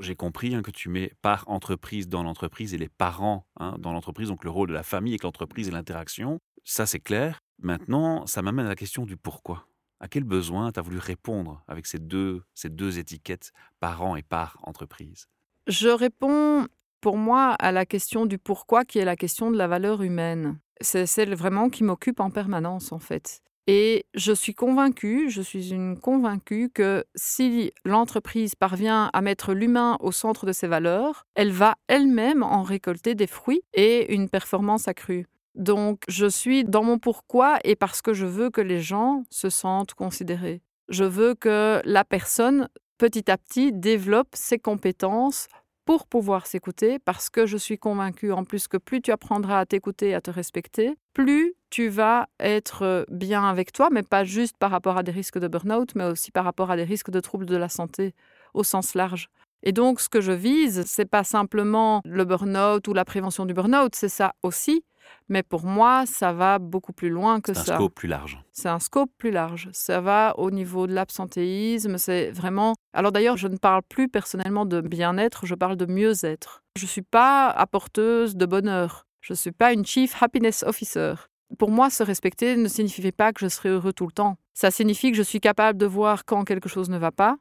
j'ai 0.00 0.14
compris 0.14 0.54
hein, 0.54 0.62
que 0.62 0.70
tu 0.70 0.88
mets 0.88 1.12
par 1.20 1.48
entreprise 1.48 2.08
dans 2.08 2.22
l'entreprise 2.22 2.72
et 2.72 2.78
les 2.78 2.88
parents 2.88 3.46
hein, 3.60 3.76
dans 3.78 3.92
l'entreprise, 3.92 4.28
donc 4.28 4.44
le 4.44 4.50
rôle 4.50 4.68
de 4.68 4.74
la 4.74 4.82
famille 4.82 5.12
avec 5.12 5.22
l'entreprise 5.22 5.68
et 5.68 5.70
l'interaction. 5.70 6.40
Ça, 6.64 6.86
c'est 6.86 7.00
clair. 7.00 7.40
Maintenant, 7.58 8.26
ça 8.26 8.42
m'amène 8.42 8.66
à 8.66 8.70
la 8.70 8.74
question 8.74 9.04
du 9.04 9.16
pourquoi. 9.16 9.66
À 10.00 10.08
quel 10.08 10.24
besoin 10.24 10.72
tu 10.72 10.78
as 10.78 10.82
voulu 10.82 10.98
répondre 10.98 11.62
avec 11.68 11.86
ces 11.86 11.98
deux, 11.98 12.42
ces 12.54 12.68
deux 12.68 12.98
étiquettes, 12.98 13.52
parents 13.80 14.16
et 14.16 14.22
par 14.22 14.58
entreprise? 14.62 15.28
Je 15.66 15.88
réponds 15.88 16.66
pour 17.00 17.16
moi 17.16 17.52
à 17.58 17.72
la 17.72 17.86
question 17.86 18.26
du 18.26 18.38
pourquoi 18.38 18.84
qui 18.84 18.98
est 18.98 19.04
la 19.04 19.16
question 19.16 19.50
de 19.50 19.56
la 19.56 19.68
valeur 19.68 20.02
humaine. 20.02 20.58
C'est 20.80 21.06
celle 21.06 21.34
vraiment 21.34 21.68
qui 21.68 21.84
m'occupe 21.84 22.20
en 22.20 22.30
permanence 22.30 22.92
en 22.92 22.98
fait. 22.98 23.42
Et 23.68 24.06
je 24.14 24.32
suis 24.32 24.54
convaincue, 24.54 25.28
je 25.28 25.42
suis 25.42 25.72
une 25.72 25.98
convaincue 25.98 26.70
que 26.72 27.04
si 27.16 27.72
l'entreprise 27.84 28.54
parvient 28.54 29.10
à 29.12 29.20
mettre 29.22 29.54
l'humain 29.54 29.96
au 29.98 30.12
centre 30.12 30.46
de 30.46 30.52
ses 30.52 30.68
valeurs, 30.68 31.26
elle 31.34 31.50
va 31.50 31.74
elle-même 31.88 32.44
en 32.44 32.62
récolter 32.62 33.16
des 33.16 33.26
fruits 33.26 33.62
et 33.74 34.14
une 34.14 34.28
performance 34.28 34.86
accrue. 34.86 35.26
Donc 35.56 36.02
je 36.06 36.26
suis 36.26 36.64
dans 36.64 36.84
mon 36.84 36.98
pourquoi 36.98 37.58
et 37.64 37.74
parce 37.74 38.02
que 38.02 38.12
je 38.12 38.26
veux 38.26 38.50
que 38.50 38.60
les 38.60 38.80
gens 38.80 39.24
se 39.30 39.50
sentent 39.50 39.94
considérés. 39.94 40.62
Je 40.88 41.04
veux 41.04 41.34
que 41.34 41.80
la 41.84 42.04
personne 42.04 42.68
petit 42.98 43.28
à 43.30 43.36
petit 43.36 43.72
développe 43.72 44.28
ses 44.34 44.58
compétences 44.58 45.48
pour 45.86 46.06
pouvoir 46.06 46.46
s'écouter, 46.46 46.98
parce 46.98 47.30
que 47.30 47.46
je 47.46 47.56
suis 47.56 47.78
convaincue 47.78 48.32
en 48.32 48.44
plus 48.44 48.68
que 48.68 48.76
plus 48.76 49.00
tu 49.00 49.12
apprendras 49.12 49.60
à 49.60 49.66
t'écouter 49.66 50.10
et 50.10 50.14
à 50.14 50.20
te 50.20 50.30
respecter, 50.30 50.96
plus 51.14 51.54
tu 51.70 51.88
vas 51.88 52.28
être 52.40 52.82
euh, 52.82 53.04
bien 53.08 53.48
avec 53.48 53.72
toi, 53.72 53.88
mais 53.90 54.02
pas 54.02 54.24
juste 54.24 54.56
par 54.58 54.72
rapport 54.72 54.98
à 54.98 55.04
des 55.04 55.12
risques 55.12 55.38
de 55.38 55.48
burn-out, 55.48 55.94
mais 55.94 56.04
aussi 56.04 56.32
par 56.32 56.44
rapport 56.44 56.70
à 56.70 56.76
des 56.76 56.84
risques 56.84 57.10
de 57.10 57.20
troubles 57.20 57.46
de 57.46 57.56
la 57.56 57.68
santé 57.68 58.14
au 58.52 58.64
sens 58.64 58.94
large. 58.94 59.28
Et 59.62 59.72
donc, 59.72 60.00
ce 60.00 60.08
que 60.08 60.20
je 60.20 60.32
vise, 60.32 60.84
c'est 60.86 61.08
pas 61.08 61.24
simplement 61.24 62.00
le 62.04 62.24
burn-out 62.24 62.86
ou 62.88 62.92
la 62.92 63.04
prévention 63.04 63.46
du 63.46 63.54
burn-out, 63.54 63.94
c'est 63.94 64.08
ça 64.08 64.34
aussi, 64.42 64.84
mais 65.28 65.42
pour 65.42 65.64
moi, 65.64 66.04
ça 66.06 66.32
va 66.32 66.58
beaucoup 66.58 66.92
plus 66.92 67.08
loin 67.08 67.40
que 67.40 67.54
ça. 67.54 67.64
C'est 67.64 67.72
un 67.72 67.76
scope 67.76 67.94
plus 67.94 68.08
large. 68.08 68.38
C'est 68.52 68.68
un 68.68 68.78
scope 68.78 69.10
plus 69.18 69.30
large. 69.30 69.68
Ça 69.72 70.00
va 70.00 70.34
au 70.38 70.50
niveau 70.50 70.86
de 70.86 70.92
l'absentéisme. 70.92 71.98
C'est 71.98 72.30
vraiment. 72.30 72.74
Alors 72.92 73.12
d'ailleurs, 73.12 73.36
je 73.36 73.48
ne 73.48 73.56
parle 73.56 73.82
plus 73.88 74.08
personnellement 74.08 74.66
de 74.66 74.80
bien-être, 74.80 75.46
je 75.46 75.54
parle 75.54 75.76
de 75.76 75.86
mieux-être. 75.86 76.62
Je 76.76 76.84
ne 76.84 76.88
suis 76.88 77.02
pas 77.02 77.48
apporteuse 77.48 78.36
de 78.36 78.46
bonheur. 78.46 79.06
Je 79.20 79.32
ne 79.32 79.36
suis 79.36 79.52
pas 79.52 79.72
une 79.72 79.84
Chief 79.84 80.22
Happiness 80.22 80.62
Officer. 80.62 81.14
Pour 81.58 81.70
moi, 81.70 81.90
se 81.90 82.02
respecter 82.02 82.56
ne 82.56 82.68
signifie 82.68 83.12
pas 83.12 83.32
que 83.32 83.40
je 83.40 83.48
serai 83.48 83.70
heureux 83.70 83.92
tout 83.92 84.06
le 84.06 84.12
temps. 84.12 84.36
Ça 84.54 84.70
signifie 84.70 85.10
que 85.10 85.16
je 85.16 85.22
suis 85.22 85.40
capable 85.40 85.78
de 85.78 85.86
voir 85.86 86.24
quand 86.24 86.44
quelque 86.44 86.68
chose 86.68 86.90
ne 86.90 86.98
va 86.98 87.12
pas, 87.12 87.36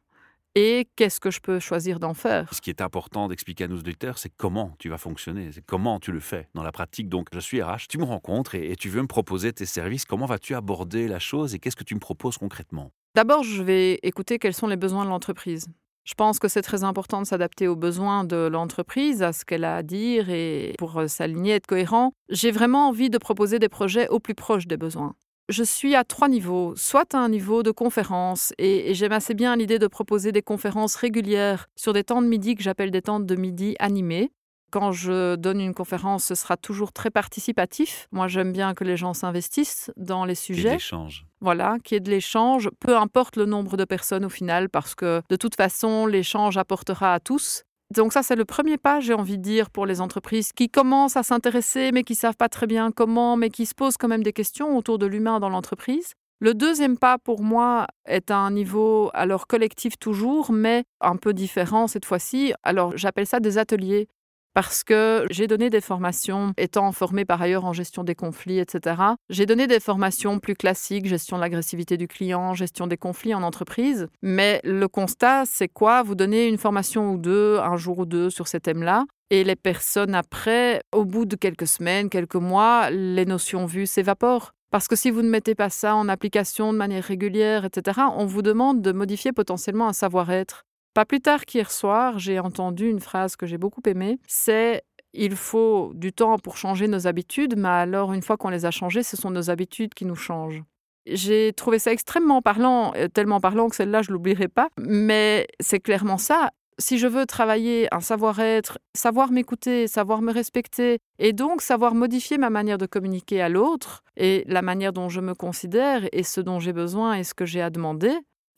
et 0.55 0.87
qu'est-ce 0.95 1.19
que 1.19 1.31
je 1.31 1.41
peux 1.41 1.59
choisir 1.59 1.99
d'en 1.99 2.13
faire? 2.13 2.53
Ce 2.53 2.61
qui 2.61 2.69
est 2.69 2.81
important 2.81 3.27
d'expliquer 3.27 3.65
à 3.65 3.67
nos 3.67 3.77
auditeurs, 3.77 4.17
c'est 4.17 4.31
comment 4.35 4.73
tu 4.79 4.89
vas 4.89 4.97
fonctionner, 4.97 5.51
c'est 5.51 5.65
comment 5.65 5.99
tu 5.99 6.13
le 6.13 6.21
fais 6.21 6.47
dans 6.55 6.63
la 6.63 6.71
pratique. 6.71 7.09
Donc, 7.09 7.27
je 7.33 7.39
suis 7.39 7.61
RH, 7.61 7.87
tu 7.89 7.97
me 7.97 8.05
rencontres 8.05 8.55
et, 8.55 8.75
tu 8.77 8.89
veux 8.89 9.01
me 9.01 9.07
proposer 9.07 9.51
tes 9.51 9.65
services. 9.65 10.05
Comment 10.05 10.25
vas-tu 10.25 10.55
aborder 10.55 11.07
la 11.07 11.19
chose 11.19 11.53
et 11.55 11.59
qu'est-ce 11.59 11.75
que 11.75 11.83
tu 11.83 11.95
me 11.95 11.99
proposes 11.99 12.37
concrètement? 12.37 12.91
D'abord, 13.15 13.43
je 13.43 13.61
vais 13.61 13.99
écouter 14.03 14.39
quels 14.39 14.53
sont 14.53 14.67
les 14.67 14.77
besoins 14.77 15.03
de 15.03 15.09
l'entreprise. 15.09 15.67
Je 16.05 16.13
pense 16.13 16.37
que 16.37 16.47
c'est 16.47 16.61
très 16.61 16.83
important 16.83 17.21
de 17.21 17.27
s'adapter 17.27 17.67
aux 17.67 17.75
besoins 17.75 18.23
de 18.23 18.47
l'entreprise, 18.47 19.23
à 19.23 19.33
ce 19.33 19.43
qu'elle 19.43 19.63
a 19.63 19.77
à 19.77 19.83
dire 19.83 20.29
et 20.29 20.73
pour 20.77 20.97
euh, 20.99 21.07
s'aligner, 21.07 21.53
être 21.53 21.67
cohérent. 21.67 22.11
J'ai 22.29 22.51
vraiment 22.51 22.89
envie 22.89 23.09
de 23.09 23.17
proposer 23.17 23.57
des 23.57 23.69
projets 23.69 24.07
au 24.09 24.19
plus 24.19 24.35
proche 24.35 24.67
des 24.67 24.77
besoins 24.77 25.15
je 25.49 25.63
suis 25.63 25.95
à 25.95 26.03
trois 26.03 26.27
niveaux. 26.27 26.73
Soit 26.75 27.13
à 27.13 27.19
un 27.19 27.29
niveau 27.29 27.63
de 27.63 27.71
conférence, 27.71 28.53
et, 28.57 28.93
j'aime 28.93 29.11
assez 29.11 29.33
bien 29.33 29.55
l'idée 29.55 29.79
de 29.79 29.87
proposer 29.87 30.31
des 30.31 30.41
conférences 30.41 30.95
régulières 30.95 31.67
sur 31.75 31.93
des 31.93 32.03
temps 32.03 32.21
de 32.21 32.27
midi 32.27 32.55
que 32.55 32.63
j'appelle 32.63 32.91
des 32.91 33.01
temps 33.01 33.19
de 33.19 33.35
midi 33.35 33.75
animés. 33.79 34.31
Quand 34.71 34.91
je 34.91 35.35
donne 35.35 35.61
une 35.61 35.73
conférence, 35.73 36.25
ce 36.25 36.35
sera 36.35 36.57
toujours 36.57 36.91
très 36.91 37.09
participatif. 37.09 38.07
Moi, 38.11 38.27
j'aime 38.27 38.51
bien 38.51 38.73
que 38.73 38.83
les 38.83 38.97
gens 38.97 39.13
s'investissent 39.13 39.91
dans 39.95 40.25
les 40.25 40.35
sujets. 40.35 40.69
De 40.69 40.73
l'échange. 40.73 41.25
Voilà, 41.39 41.77
qu'il 41.83 41.95
y 41.95 41.97
ait 41.97 42.01
de 42.01 42.09
l'échange, 42.09 42.69
peu 42.79 42.97
importe 42.97 43.37
le 43.37 43.45
nombre 43.45 43.77
de 43.77 43.85
personnes 43.85 44.25
au 44.25 44.29
final, 44.29 44.69
parce 44.69 44.95
que 44.95 45.21
de 45.29 45.35
toute 45.35 45.55
façon, 45.55 46.07
l'échange 46.07 46.57
apportera 46.57 47.13
à 47.13 47.19
tous. 47.19 47.63
Donc 47.93 48.13
ça, 48.13 48.23
c'est 48.23 48.35
le 48.35 48.45
premier 48.45 48.77
pas, 48.77 48.99
j'ai 48.99 49.13
envie 49.13 49.37
de 49.37 49.43
dire, 49.43 49.69
pour 49.69 49.85
les 49.85 50.01
entreprises 50.01 50.51
qui 50.53 50.69
commencent 50.69 51.17
à 51.17 51.23
s'intéresser, 51.23 51.91
mais 51.91 52.03
qui 52.03 52.13
ne 52.13 52.17
savent 52.17 52.35
pas 52.35 52.49
très 52.49 52.65
bien 52.65 52.91
comment, 52.91 53.37
mais 53.37 53.49
qui 53.49 53.65
se 53.65 53.75
posent 53.75 53.97
quand 53.97 54.07
même 54.07 54.23
des 54.23 54.33
questions 54.33 54.75
autour 54.75 54.97
de 54.97 55.05
l'humain 55.05 55.39
dans 55.39 55.49
l'entreprise. 55.49 56.13
Le 56.39 56.53
deuxième 56.53 56.97
pas, 56.97 57.17
pour 57.17 57.41
moi, 57.41 57.87
est 58.05 58.31
à 58.31 58.37
un 58.37 58.51
niveau, 58.51 59.09
alors 59.13 59.47
collectif 59.47 59.97
toujours, 59.97 60.51
mais 60.51 60.83
un 60.99 61.15
peu 61.15 61.33
différent 61.33 61.87
cette 61.87 62.05
fois-ci. 62.05 62.53
Alors 62.63 62.97
j'appelle 62.97 63.27
ça 63.27 63.39
des 63.39 63.57
ateliers 63.57 64.07
parce 64.55 64.85
que 64.85 65.27
j'ai 65.29 65.47
donné 65.47 65.69
des 65.69 65.81
formations, 65.81 66.53
étant 66.57 66.91
formée 66.93 67.25
par 67.25 67.41
ailleurs 67.41 67.65
en 67.65 67.73
gestion 67.73 68.05
des 68.05 68.15
conflits, 68.15 68.57
etc. 68.57 68.95
J'ai 69.29 69.45
donné 69.45 69.67
des 69.67 69.81
formations 69.81 70.39
plus 70.39 70.55
classiques, 70.55 71.07
gestion 71.07 71.35
de 71.35 71.41
l'agressivité 71.41 71.97
du 71.97 72.07
client, 72.07 72.53
gestion 72.53 72.87
des 72.87 72.95
conflits 72.95 73.35
en 73.35 73.43
entreprise. 73.43 74.07
Mais 74.21 74.61
le 74.63 74.87
constat, 74.87 75.43
c'est 75.45 75.67
quoi? 75.67 76.03
Vous 76.03 76.15
donnez 76.15 76.47
une 76.47 76.57
formation 76.57 77.11
ou 77.11 77.17
deux, 77.17 77.59
un 77.59 77.75
jour 77.75 77.99
ou 77.99 78.05
deux 78.05 78.29
sur 78.29 78.47
ces 78.47 78.61
thèmes-là. 78.61 79.03
Et 79.29 79.43
les 79.43 79.57
personnes 79.57 80.15
après, 80.15 80.81
au 80.93 81.03
bout 81.03 81.25
de 81.25 81.35
quelques 81.35 81.67
semaines, 81.67 82.09
quelques 82.09 82.35
mois, 82.35 82.89
les 82.91 83.25
notions 83.25 83.65
vues 83.65 83.87
s'évaporent. 83.87 84.53
Parce 84.71 84.87
que 84.87 84.95
si 84.95 85.11
vous 85.11 85.21
ne 85.21 85.29
mettez 85.29 85.55
pas 85.55 85.69
ça 85.69 85.95
en 85.95 86.07
application 86.07 86.71
de 86.71 86.77
manière 86.77 87.03
régulière, 87.03 87.65
etc., 87.65 87.99
on 88.15 88.25
vous 88.25 88.41
demande 88.41 88.81
de 88.81 88.93
modifier 88.93 89.33
potentiellement 89.33 89.89
un 89.89 89.93
savoir-être. 89.93 90.63
Pas 90.95 91.05
plus 91.05 91.19
tard 91.19 91.43
qu'hier 91.43 91.71
soir, 91.71 92.19
j'ai 92.19 92.39
entendu 92.39 92.89
une 92.89 93.01
phrase 93.01 93.35
que 93.35 93.45
j'ai 93.45 93.57
beaucoup 93.57 93.81
aimée, 93.85 94.17
c'est 94.27 94.81
il 95.13 95.35
faut 95.35 95.91
du 95.93 96.13
temps 96.13 96.39
pour 96.39 96.55
changer 96.55 96.87
nos 96.87 97.05
habitudes, 97.05 97.55
mais 97.57 97.67
alors 97.67 98.13
une 98.13 98.21
fois 98.21 98.37
qu'on 98.37 98.47
les 98.47 98.65
a 98.65 98.71
changées, 98.71 99.03
ce 99.03 99.17
sont 99.17 99.29
nos 99.29 99.49
habitudes 99.49 99.93
qui 99.93 100.05
nous 100.05 100.15
changent. 100.15 100.63
J'ai 101.05 101.51
trouvé 101.51 101.79
ça 101.79 101.91
extrêmement 101.91 102.41
parlant, 102.41 102.93
euh, 102.95 103.09
tellement 103.09 103.41
parlant 103.41 103.67
que 103.67 103.75
celle-là, 103.75 104.03
je 104.03 104.11
l'oublierai 104.13 104.47
pas. 104.47 104.69
Mais 104.79 105.47
c'est 105.59 105.81
clairement 105.81 106.17
ça. 106.17 106.51
Si 106.79 106.97
je 106.97 107.07
veux 107.07 107.25
travailler 107.25 107.93
un 107.93 107.99
savoir-être, 107.99 108.79
savoir 108.93 109.31
m'écouter, 109.31 109.87
savoir 109.87 110.21
me 110.21 110.31
respecter, 110.31 110.99
et 111.19 111.33
donc 111.33 111.61
savoir 111.61 111.93
modifier 111.93 112.37
ma 112.37 112.49
manière 112.49 112.77
de 112.77 112.85
communiquer 112.85 113.41
à 113.41 113.49
l'autre, 113.49 114.01
et 114.15 114.45
la 114.47 114.61
manière 114.61 114.93
dont 114.93 115.09
je 115.09 115.19
me 115.19 115.35
considère, 115.35 116.07
et 116.13 116.23
ce 116.23 116.39
dont 116.39 116.59
j'ai 116.59 116.73
besoin, 116.73 117.15
et 117.15 117.25
ce 117.25 117.33
que 117.33 117.45
j'ai 117.45 117.61
à 117.61 117.69
demander, 117.69 118.13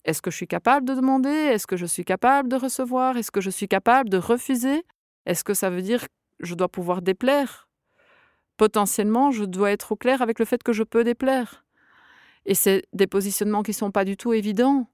est-ce 0.07 0.21
que 0.21 0.31
je 0.31 0.37
suis 0.37 0.47
capable 0.47 0.87
de 0.87 0.93
demander? 0.95 1.29
Est-ce 1.29 1.67
que 1.67 1.75
je 1.75 1.85
suis 1.85 2.05
capable 2.05 2.47
de 2.47 2.55
recevoir? 2.55 3.17
Est-ce 3.17 3.29
que 3.29 3.41
je 3.41 3.49
suis 3.49 3.67
capable 3.67 4.09
de 4.09 4.17
refuser? 4.17 4.85
Est-ce 5.25 5.43
que 5.43 5.53
ça 5.53 5.69
veut 5.69 5.81
dire 5.81 6.03
que 6.03 6.07
je 6.39 6.55
dois 6.55 6.69
pouvoir 6.69 7.01
déplaire? 7.01 7.67
Potentiellement, 8.55 9.31
je 9.31 9.43
dois 9.43 9.71
être 9.71 9.91
au 9.91 9.95
clair 9.97 10.21
avec 10.21 10.39
le 10.39 10.45
fait 10.45 10.63
que 10.63 10.71
je 10.71 10.83
peux 10.83 11.03
déplaire. 11.03 11.65
Et 12.45 12.55
c'est 12.55 12.83
des 12.93 13.05
positionnements 13.05 13.63
qui 13.63 13.71
ne 13.71 13.75
sont 13.75 13.91
pas 13.91 14.05
du 14.05 14.15
tout 14.15 14.31
évidents. 14.31 14.89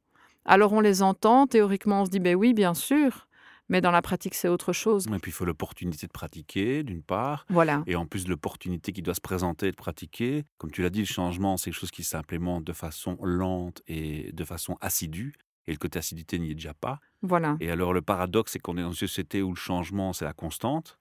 Alors 0.46 0.74
on 0.74 0.82
les 0.82 1.03
entend, 1.03 1.46
théoriquement 1.46 2.01
on 2.01 2.05
se 2.05 2.10
dit 2.10 2.20
ben 2.20 2.36
oui, 2.36 2.55
bien 2.55 2.74
sûr, 2.74 3.27
mais 3.74 3.82
dans 3.82 3.89
la 3.89 4.03
pratique 4.03 4.36
c'est 4.36 4.48
autre 4.48 4.72
chose. 4.72 5.08
Et 5.08 5.20
puis 5.20 5.32
il 5.32 5.34
faut 5.34 5.46
l'opportunité 5.46 6.06
de 6.06 6.12
pratiquer, 6.12 6.84
d'une 6.84 7.01
part. 7.01 7.48
Voilà. 7.50 7.84
Et 7.88 7.96
en 7.96 8.06
plus 8.06 8.27
l'opportunité 8.27 8.92
qui 8.94 9.01
doit 9.01 9.15
se 9.15 9.22
présenter 9.22 9.72
de 9.72 9.75
pratiquer. 9.75 10.44
Comme 10.60 10.70
tu 10.70 10.84
l'as 10.84 10.92
dit, 10.92 11.00
le 11.00 11.06
changement 11.06 11.58
c'est 11.58 11.72
quelque 11.72 11.80
chose 11.80 11.89
qui 11.89 12.03
s'implémente 12.03 12.63
de 12.63 12.74
façon 12.74 13.18
lente 13.24 13.82
et 13.88 14.32
de 14.32 14.44
façon 14.46 14.77
assidue. 14.80 15.34
Et 15.65 15.72
le 15.72 15.77
côté 15.77 15.98
acidité 15.98 16.38
n'y 16.38 16.51
est 16.51 16.56
déjà 16.56 16.75
pas. 16.75 17.00
Voilà. 17.24 17.58
Et 17.62 17.72
alors 17.72 17.94
le 17.94 18.03
paradoxe 18.03 18.51
c'est 18.51 18.60
qu'on 18.60 18.77
est 18.77 18.84
dans 18.84 18.92
une 18.92 19.08
société 19.08 19.42
où 19.42 19.50
le 19.50 19.56
changement 19.56 20.13
c'est 20.13 20.25
la 20.25 20.34
constante 20.34 21.00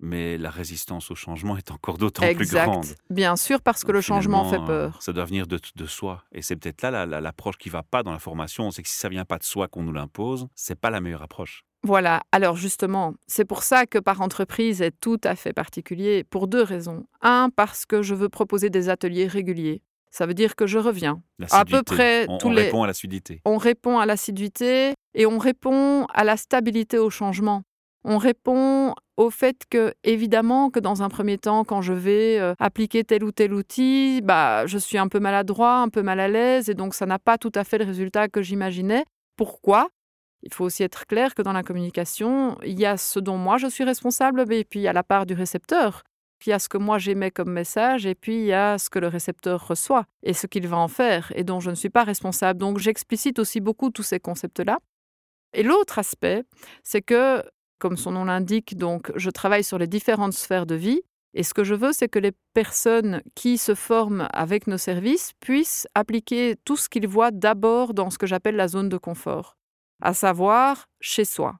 mais 0.00 0.38
la 0.38 0.50
résistance 0.50 1.10
au 1.10 1.14
changement 1.14 1.56
est 1.56 1.70
encore 1.70 1.98
d'autant 1.98 2.22
plus 2.34 2.50
grande. 2.50 2.86
Bien 3.10 3.36
sûr, 3.36 3.60
parce 3.60 3.84
que 3.84 3.92
le 3.92 4.00
changement 4.00 4.50
fait 4.50 4.58
peur. 4.64 5.00
Ça 5.00 5.12
doit 5.12 5.24
venir 5.24 5.46
de, 5.46 5.86
soi. 5.86 6.24
Et 6.32 6.42
c'est 6.42 6.56
peut-être 6.56 6.82
là 6.82 7.06
l'approche 7.06 7.56
qui 7.56 7.68
va 7.68 7.82
pas 7.82 8.02
dans 8.02 8.12
la 8.12 8.18
formation. 8.18 8.70
C'est 8.70 8.82
que 8.82 8.88
si 8.88 8.96
ça 8.96 9.08
vient 9.08 9.24
pas 9.24 9.38
de 9.38 9.44
soi 9.44 9.68
qu'on 9.68 9.82
nous 9.82 9.92
l'impose, 9.92 10.48
c'est 10.54 10.78
pas 10.78 10.90
la 10.90 11.00
meilleure 11.00 11.22
approche. 11.22 11.64
Voilà. 11.84 12.22
Alors 12.32 12.56
justement, 12.56 13.14
c'est 13.26 13.44
pour 13.44 13.62
ça 13.62 13.86
que 13.86 13.98
par 13.98 14.22
entreprise 14.22 14.80
est 14.80 14.98
tout 14.98 15.20
à 15.22 15.36
fait 15.36 15.52
particulier, 15.52 16.24
pour 16.24 16.48
deux 16.48 16.62
raisons. 16.62 17.04
Un, 17.20 17.50
parce 17.54 17.84
que 17.84 18.02
je 18.02 18.14
veux 18.14 18.30
proposer 18.30 18.70
des 18.70 18.88
ateliers 18.88 19.26
réguliers. 19.26 19.82
Ça 20.10 20.26
veut 20.26 20.34
dire 20.34 20.56
que 20.56 20.66
je 20.66 20.78
reviens. 20.78 21.20
À 21.50 21.64
peu 21.64 21.82
près 21.82 22.26
on, 22.28 22.38
tous 22.38 22.48
on 22.48 22.52
les. 22.52 22.62
répond 22.62 22.82
à 22.84 22.86
l'assiduité. 22.86 23.42
On 23.44 23.58
répond 23.58 23.98
à 23.98 24.06
l'assiduité 24.06 24.94
et 25.14 25.26
on 25.26 25.38
répond 25.38 26.06
à 26.14 26.24
la 26.24 26.36
stabilité 26.36 26.98
au 26.98 27.10
changement. 27.10 27.62
On 28.04 28.18
répond 28.18 28.94
au 29.16 29.30
fait 29.30 29.62
que, 29.68 29.92
évidemment, 30.04 30.70
que 30.70 30.78
dans 30.78 31.02
un 31.02 31.08
premier 31.08 31.38
temps, 31.38 31.64
quand 31.64 31.82
je 31.82 31.92
vais 31.92 32.38
euh, 32.38 32.54
appliquer 32.58 33.02
tel 33.02 33.24
ou 33.24 33.32
tel 33.32 33.52
outil, 33.54 34.20
bah, 34.22 34.66
je 34.66 34.78
suis 34.78 34.98
un 34.98 35.08
peu 35.08 35.20
maladroit, 35.20 35.78
un 35.78 35.88
peu 35.88 36.02
mal 36.02 36.20
à 36.20 36.28
l'aise, 36.28 36.68
et 36.68 36.74
donc 36.74 36.94
ça 36.94 37.06
n'a 37.06 37.18
pas 37.18 37.38
tout 37.38 37.52
à 37.54 37.64
fait 37.64 37.78
le 37.78 37.84
résultat 37.84 38.28
que 38.28 38.42
j'imaginais. 38.42 39.04
Pourquoi? 39.36 39.88
Il 40.44 40.52
faut 40.52 40.64
aussi 40.64 40.82
être 40.82 41.06
clair 41.06 41.34
que 41.34 41.42
dans 41.42 41.52
la 41.52 41.62
communication, 41.62 42.58
il 42.62 42.78
y 42.78 42.86
a 42.86 42.96
ce 42.96 43.18
dont 43.18 43.38
moi 43.38 43.56
je 43.56 43.66
suis 43.66 43.84
responsable, 43.84 44.44
et 44.52 44.64
puis 44.64 44.80
il 44.80 44.82
y 44.82 44.88
a 44.88 44.92
la 44.92 45.02
part 45.02 45.26
du 45.26 45.34
récepteur. 45.34 46.02
Puis 46.38 46.50
il 46.50 46.52
y 46.52 46.54
a 46.54 46.58
ce 46.58 46.68
que 46.68 46.76
moi 46.76 46.98
j'émets 46.98 47.30
comme 47.30 47.50
message, 47.50 48.04
et 48.04 48.14
puis 48.14 48.36
il 48.36 48.46
y 48.46 48.52
a 48.52 48.76
ce 48.78 48.90
que 48.90 48.98
le 48.98 49.08
récepteur 49.08 49.66
reçoit, 49.66 50.04
et 50.22 50.34
ce 50.34 50.46
qu'il 50.46 50.68
va 50.68 50.76
en 50.76 50.88
faire, 50.88 51.32
et 51.34 51.44
dont 51.44 51.60
je 51.60 51.70
ne 51.70 51.74
suis 51.74 51.90
pas 51.90 52.04
responsable. 52.04 52.60
Donc 52.60 52.78
j'explicite 52.78 53.38
aussi 53.38 53.60
beaucoup 53.60 53.90
tous 53.90 54.02
ces 54.02 54.20
concepts-là. 54.20 54.78
Et 55.54 55.62
l'autre 55.62 55.98
aspect, 55.98 56.44
c'est 56.82 57.02
que 57.02 57.42
comme 57.78 57.96
son 57.96 58.12
nom 58.12 58.24
l'indique, 58.24 58.76
donc 58.76 59.12
je 59.16 59.30
travaille 59.30 59.64
sur 59.64 59.78
les 59.78 59.86
différentes 59.86 60.32
sphères 60.32 60.66
de 60.66 60.74
vie. 60.74 61.02
Et 61.34 61.42
ce 61.42 61.52
que 61.52 61.64
je 61.64 61.74
veux, 61.74 61.92
c'est 61.92 62.08
que 62.08 62.18
les 62.18 62.32
personnes 62.54 63.20
qui 63.34 63.58
se 63.58 63.74
forment 63.74 64.28
avec 64.32 64.66
nos 64.66 64.78
services 64.78 65.32
puissent 65.40 65.86
appliquer 65.94 66.56
tout 66.64 66.76
ce 66.76 66.88
qu'ils 66.88 67.08
voient 67.08 67.32
d'abord 67.32 67.92
dans 67.92 68.10
ce 68.10 68.18
que 68.18 68.26
j'appelle 68.26 68.56
la 68.56 68.68
zone 68.68 68.88
de 68.88 68.96
confort, 68.96 69.56
à 70.04 70.14
savoir 70.14 70.86
chez 71.00 71.24
soi. 71.24 71.56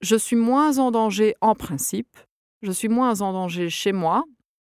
Je 0.00 0.14
suis 0.14 0.36
moins 0.36 0.78
en 0.78 0.92
danger 0.92 1.34
en 1.40 1.56
principe, 1.56 2.16
je 2.62 2.70
suis 2.70 2.88
moins 2.88 3.20
en 3.20 3.32
danger 3.32 3.68
chez 3.68 3.90
moi, 3.92 4.22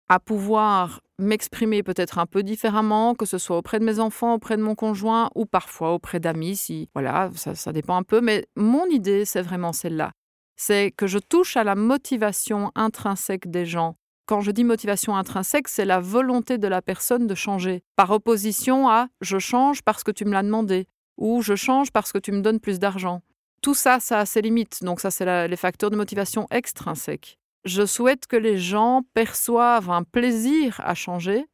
à 0.08 0.20
pouvoir 0.20 1.01
m'exprimer 1.20 1.84
peut-être 1.84 2.20
un 2.20 2.25
peu 2.25 2.44
différemment, 2.44 3.15
que 3.15 3.25
ce 3.25 3.38
soit 3.38 3.58
auprès 3.58 3.79
de 3.79 3.86
mes 3.86 4.00
enfants, 4.00 4.36
auprès 4.36 4.55
de 4.55 4.62
mon 4.62 4.75
conjoint 4.75 5.29
ou 5.36 5.46
parfois 5.46 5.94
auprès 5.94 6.22
d'amis, 6.22 6.55
si 6.55 6.89
voilà, 6.94 7.29
ça, 7.36 7.55
ça 7.55 7.74
dépend 7.74 7.98
un 7.98 8.03
peu. 8.03 8.22
Mais 8.22 8.46
mon 8.55 8.86
idée, 8.86 9.25
c'est 9.25 9.41
vraiment 9.41 9.74
celle-là 9.74 10.12
c'est 10.55 10.91
que 10.91 11.08
je 11.08 11.20
touche 11.20 11.58
à 11.58 11.63
la 11.63 11.75
motivation 11.75 12.72
intrinsèque 12.75 13.50
des 13.50 13.65
gens. 13.65 13.96
Quand 14.25 14.41
je 14.41 14.51
dis 14.51 14.63
motivation 14.63 15.15
intrinsèque, 15.15 15.67
c'est 15.67 15.86
la 15.86 16.00
volonté 16.00 16.58
de 16.58 16.67
la 16.67 16.82
personne 16.82 17.27
de 17.27 17.36
changer, 17.36 17.84
par 17.96 18.10
opposition 18.12 18.89
à 18.89 19.08
je 19.22 19.38
change 19.38 19.84
parce 19.84 20.03
que 20.03 20.12
tu 20.12 20.25
me 20.25 20.32
l'as 20.32 20.44
demandé, 20.44 20.88
ou 21.18 21.42
je 21.42 21.56
change 21.56 21.92
parce 21.92 22.12
que 22.12 22.18
tu 22.18 22.32
me 22.32 22.42
donnes 22.42 22.60
plus 22.60 22.80
d'argent. 22.80 23.22
Tout 23.62 23.74
ça, 23.74 24.00
ça 24.00 24.20
a 24.20 24.26
ses 24.26 24.42
limites, 24.42 24.84
donc 24.84 25.00
ça, 25.00 25.12
c'est 25.12 25.48
les 25.48 25.56
facteurs 25.56 25.90
de 25.90 25.96
motivation 25.96 26.46
extrinsèques. 26.52 27.38
Je 27.64 27.86
souhaite 27.86 28.28
que 28.28 28.36
les 28.36 28.58
gens 28.60 29.02
perçoivent 29.14 29.90
un 29.90 30.04
plaisir 30.04 30.80
à 30.84 30.94
changer. 30.94 31.46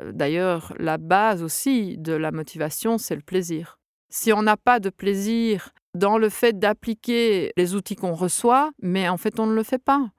Euh, 0.00 0.12
d'ailleurs, 0.12 0.72
la 0.78 0.96
base 0.96 1.42
aussi 1.42 1.98
de 1.98 2.14
la 2.14 2.32
motivation, 2.32 2.96
c'est 2.96 3.14
le 3.14 3.20
plaisir. 3.20 3.78
Si 4.08 4.32
on 4.32 4.42
n'a 4.42 4.56
pas 4.56 4.80
de 4.80 4.88
plaisir 4.88 5.70
dans 5.94 6.18
le 6.18 6.28
fait 6.28 6.58
d'appliquer 6.58 7.52
les 7.56 7.74
outils 7.74 7.96
qu'on 7.96 8.14
reçoit, 8.14 8.70
mais 8.80 9.08
en 9.08 9.16
fait 9.16 9.38
on 9.38 9.46
ne 9.46 9.54
le 9.54 9.62
fait 9.62 9.82
pas. 9.82 10.10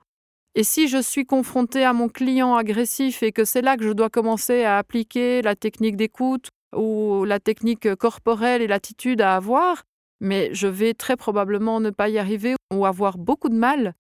Et 0.54 0.64
si 0.64 0.88
je 0.88 1.02
suis 1.02 1.26
confronté 1.26 1.84
à 1.86 1.94
mon 1.94 2.10
client 2.10 2.56
agressif 2.56 3.24
et 3.24 3.32
que 3.32 3.46
c'est 3.46 3.62
là 3.62 3.78
que 3.78 3.86
je 3.86 3.94
dois 3.94 4.10
commencer 4.10 4.64
à 4.64 4.78
appliquer 4.78 5.42
la 5.42 5.56
technique 5.56 5.96
d'écoute 5.96 6.50
ou 6.75 7.25
la 7.25 7.40
technique 7.40 7.96
corporelle 7.96 8.62
et 8.62 8.68
l'attitude 8.68 9.22
à 9.22 9.36
avoir, 9.36 9.84
mais 10.20 10.54
je 10.54 10.68
vais 10.68 10.94
très 10.94 11.18
probablement 11.18 11.80
ne 11.80 11.90
pas 11.90 12.10
y 12.10 12.18
arriver 12.18 12.56
ou 12.74 12.86
avoir 12.86 13.18
beaucoup 13.18 13.50
de 13.50 13.56
mal. 13.56 13.94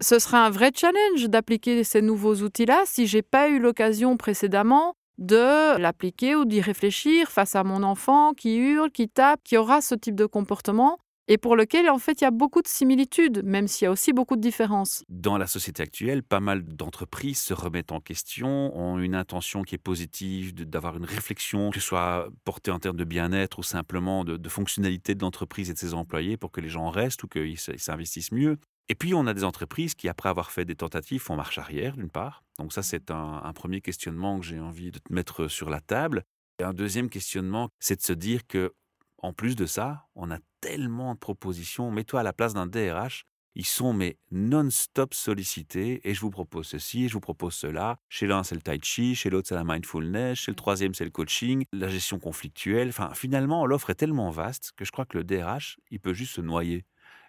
Ce 0.00 0.18
sera 0.18 0.46
un 0.46 0.50
vrai 0.50 0.70
challenge 0.74 1.28
d'appliquer 1.28 1.82
ces 1.84 2.02
nouveaux 2.02 2.36
outils-là 2.36 2.82
si 2.86 3.06
j'ai 3.06 3.22
pas 3.22 3.48
eu 3.48 3.58
l'occasion 3.58 4.16
précédemment 4.16 4.94
de 5.18 5.76
l'appliquer 5.78 6.36
ou 6.36 6.44
d'y 6.44 6.60
réfléchir 6.60 7.30
face 7.30 7.56
à 7.56 7.64
mon 7.64 7.82
enfant 7.82 8.32
qui 8.32 8.56
hurle, 8.56 8.92
qui 8.92 9.08
tape, 9.08 9.40
qui 9.42 9.56
aura 9.56 9.80
ce 9.80 9.96
type 9.96 10.14
de 10.14 10.26
comportement 10.26 10.98
et 11.28 11.38
pour 11.38 11.56
lequel 11.56 11.88
en 11.90 11.98
fait 11.98 12.20
il 12.20 12.24
y 12.24 12.26
a 12.26 12.30
beaucoup 12.30 12.62
de 12.62 12.68
similitudes, 12.68 13.42
même 13.44 13.68
s'il 13.68 13.84
y 13.84 13.88
a 13.88 13.90
aussi 13.90 14.12
beaucoup 14.12 14.36
de 14.36 14.40
différences. 14.40 15.04
Dans 15.08 15.36
la 15.38 15.46
société 15.46 15.82
actuelle, 15.82 16.22
pas 16.22 16.40
mal 16.40 16.64
d'entreprises 16.64 17.38
se 17.38 17.54
remettent 17.54 17.92
en 17.92 18.00
question, 18.00 18.76
ont 18.76 18.98
une 18.98 19.14
intention 19.14 19.62
qui 19.62 19.74
est 19.74 19.78
positive, 19.78 20.54
d'avoir 20.54 20.96
une 20.96 21.04
réflexion, 21.04 21.70
que 21.70 21.78
ce 21.78 21.86
soit 21.86 22.28
portée 22.44 22.70
en 22.70 22.78
termes 22.78 22.96
de 22.96 23.04
bien-être 23.04 23.58
ou 23.58 23.62
simplement 23.62 24.24
de, 24.24 24.48
fonctionnalité 24.48 25.14
de 25.14 25.20
l'entreprise 25.20 25.68
et 25.68 25.74
de 25.74 25.78
ses 25.78 25.92
employés 25.92 26.38
pour 26.38 26.50
que 26.50 26.62
les 26.62 26.70
gens 26.70 26.88
restent 26.88 27.22
ou 27.22 27.28
qu'ils 27.28 27.58
s'investissent 27.58 28.32
mieux. 28.32 28.56
Et 28.88 28.94
puis, 28.94 29.12
on 29.12 29.26
a 29.26 29.34
des 29.34 29.44
entreprises 29.44 29.94
qui, 29.94 30.08
après 30.08 30.30
avoir 30.30 30.50
fait 30.50 30.64
des 30.64 30.74
tentatives, 30.74 31.20
font 31.20 31.36
marche 31.36 31.58
arrière, 31.58 31.96
d'une 31.96 32.08
part. 32.08 32.42
Donc 32.58 32.72
ça, 32.72 32.82
c'est 32.82 33.10
un, 33.10 33.42
un 33.44 33.52
premier 33.52 33.82
questionnement 33.82 34.40
que 34.40 34.46
j'ai 34.46 34.58
envie 34.58 34.90
de 34.90 34.98
te 34.98 35.12
mettre 35.12 35.48
sur 35.48 35.68
la 35.68 35.80
table. 35.80 36.24
Et 36.58 36.64
un 36.64 36.72
deuxième 36.72 37.10
questionnement, 37.10 37.68
c'est 37.78 37.96
de 37.96 38.02
se 38.02 38.14
dire 38.14 38.46
que 38.46 38.72
en 39.18 39.32
plus 39.32 39.56
de 39.56 39.66
ça, 39.66 40.06
on 40.14 40.30
a 40.30 40.38
tellement 40.60 41.14
de 41.14 41.18
propositions. 41.18 41.90
Mets-toi 41.90 42.20
à 42.20 42.22
la 42.22 42.32
place 42.32 42.54
d'un 42.54 42.66
DRH. 42.66 43.24
Ils 43.54 43.66
sont 43.66 43.92
mais 43.92 44.18
non-stop 44.30 45.14
sollicités 45.14 46.00
et 46.08 46.14
je 46.14 46.20
vous 46.20 46.30
propose 46.30 46.68
ceci 46.68 47.04
et 47.04 47.08
je 47.08 47.14
vous 47.14 47.20
propose 47.20 47.54
cela. 47.54 47.98
Chez 48.08 48.26
l'un 48.28 48.44
c'est 48.44 48.54
le 48.54 48.60
tai 48.60 48.78
chi, 48.80 49.16
chez 49.16 49.30
l'autre 49.30 49.48
c'est 49.48 49.56
la 49.56 49.64
mindfulness, 49.64 50.38
chez 50.38 50.52
le 50.52 50.56
troisième 50.56 50.94
c'est 50.94 51.04
le 51.04 51.10
coaching, 51.10 51.64
la 51.72 51.88
gestion 51.88 52.20
conflictuelle. 52.20 52.88
Enfin 52.90 53.10
finalement 53.14 53.66
l'offre 53.66 53.90
est 53.90 53.96
tellement 53.96 54.30
vaste 54.30 54.72
que 54.76 54.84
je 54.84 54.92
crois 54.92 55.06
que 55.06 55.18
le 55.18 55.24
DRH 55.24 55.78
il 55.90 55.98
peut 55.98 56.14
juste 56.14 56.34
se 56.36 56.40
noyer. 56.40 56.84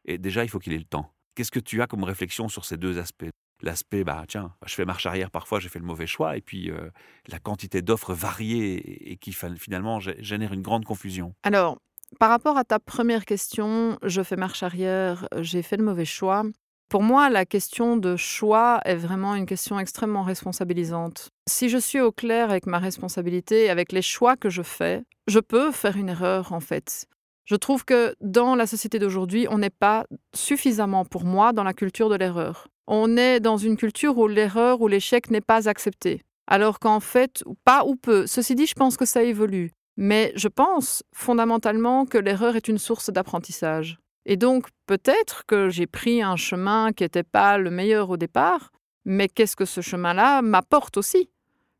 Et 0.06 0.20
déjà 0.20 0.44
il 0.44 0.50
faut 0.50 0.60
qu'il 0.60 0.74
ait 0.74 0.78
le 0.78 0.84
temps. 0.84 1.12
Qu'est-ce 1.34 1.52
que 1.52 1.60
tu 1.60 1.82
as 1.82 1.88
comme 1.88 2.04
réflexion 2.04 2.48
sur 2.48 2.64
ces 2.66 2.78
deux 2.78 3.00
aspects? 3.00 3.30
L'aspect, 3.62 4.04
bah 4.04 4.24
tiens, 4.28 4.54
je 4.66 4.74
fais 4.74 4.86
marche 4.86 5.06
arrière 5.06 5.32
parfois, 5.32 5.60
j'ai 5.60 5.70
fait 5.70 5.80
le 5.80 5.86
mauvais 5.86 6.08
choix, 6.08 6.38
et 6.38 6.42
puis 6.42 6.72
euh, 6.72 6.90
la 7.28 7.40
quantité 7.40 7.82
d'offres 7.82 8.14
variées 8.14 9.12
et 9.12 9.18
qui 9.18 9.34
finalement 9.34 10.00
génère 10.00 10.54
une 10.54 10.62
grande 10.62 10.86
confusion. 10.86 11.34
Alors, 11.44 11.80
par 12.18 12.30
rapport 12.30 12.58
à 12.58 12.64
ta 12.64 12.80
première 12.80 13.26
question, 13.26 14.00
je 14.04 14.24
fais 14.24 14.36
marche 14.36 14.64
arrière, 14.64 15.28
j'ai 15.38 15.62
fait 15.62 15.78
le 15.78 15.84
mauvais 15.84 16.06
choix. 16.06 16.44
Pour 16.90 17.04
moi, 17.04 17.30
la 17.30 17.46
question 17.46 17.98
de 17.98 18.16
choix 18.16 18.82
est 18.84 18.96
vraiment 18.96 19.36
une 19.36 19.46
question 19.46 19.80
extrêmement 19.80 20.24
responsabilisante. 20.24 21.30
Si 21.48 21.70
je 21.70 21.78
suis 21.78 22.02
au 22.02 22.12
clair 22.12 22.50
avec 22.50 22.66
ma 22.66 22.80
responsabilité, 22.80 23.70
avec 23.70 23.92
les 23.92 24.02
choix 24.02 24.36
que 24.36 24.50
je 24.50 24.64
fais, 24.64 25.04
je 25.28 25.40
peux 25.40 25.72
faire 25.72 25.98
une 25.98 26.10
erreur 26.10 26.52
en 26.52 26.60
fait. 26.60 27.08
Je 27.50 27.56
trouve 27.56 27.84
que 27.84 28.14
dans 28.22 28.54
la 28.54 28.68
société 28.68 29.00
d'aujourd'hui, 29.00 29.48
on 29.50 29.58
n'est 29.58 29.72
pas 29.72 30.06
suffisamment 30.36 31.04
pour 31.04 31.24
moi 31.24 31.52
dans 31.52 31.64
la 31.64 31.74
culture 31.74 32.08
de 32.08 32.14
l'erreur. 32.14 32.68
On 32.86 33.18
est 33.18 33.40
dans 33.40 33.58
une 33.58 33.76
culture 33.76 34.20
où 34.20 34.28
l'erreur 34.28 34.82
ou 34.82 34.88
l'échec 34.88 35.32
n'est 35.32 35.42
pas 35.42 35.68
accepté. 35.68 36.22
Alors 36.46 36.78
qu'en 36.78 37.00
fait, 37.00 37.44
pas 37.66 37.86
ou 37.86 37.96
peu. 37.96 38.28
Ceci 38.28 38.54
dit, 38.54 38.68
je 38.68 38.76
pense 38.76 38.98
que 38.98 39.06
ça 39.06 39.24
évolue. 39.24 39.72
Mais 39.98 40.32
je 40.36 40.48
pense 40.48 41.02
fondamentalement 41.12 42.06
que 42.06 42.20
l'erreur 42.20 42.56
est 42.56 42.68
une 42.68 42.78
source 42.78 43.10
d'apprentissage. 43.10 43.98
Et 44.28 44.38
donc 44.38 44.68
peut-être 44.86 45.44
que 45.48 45.70
j'ai 45.70 45.88
pris 45.88 46.22
un 46.22 46.36
chemin 46.36 46.92
qui 46.92 47.04
n'était 47.04 47.24
pas 47.24 47.58
le 47.58 47.72
meilleur 47.72 48.12
au 48.12 48.18
départ, 48.18 48.70
mais 49.06 49.28
qu'est-ce 49.28 49.56
que 49.56 49.66
ce 49.66 49.82
chemin-là 49.82 50.44
m'apporte 50.44 50.98
aussi? 50.98 51.32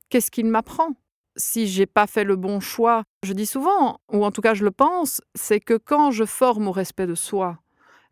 Qu'est-ce 0.10 0.32
qu'il 0.32 0.48
m'apprend? 0.48 0.96
Si 1.36 1.68
j'ai 1.68 1.86
pas 1.86 2.08
fait 2.08 2.24
le 2.24 2.36
bon 2.36 2.60
choix. 2.60 3.04
Je 3.24 3.34
dis 3.34 3.46
souvent, 3.46 4.00
ou 4.12 4.26
en 4.26 4.32
tout 4.32 4.42
cas 4.42 4.54
je 4.54 4.64
le 4.64 4.72
pense, 4.72 5.22
c'est 5.36 5.60
que 5.60 5.78
quand 5.78 6.12
je 6.12 6.26
forme 6.26 6.68
au 6.68 6.72
respect 6.72 7.08
de 7.08 7.16
soi 7.16 7.60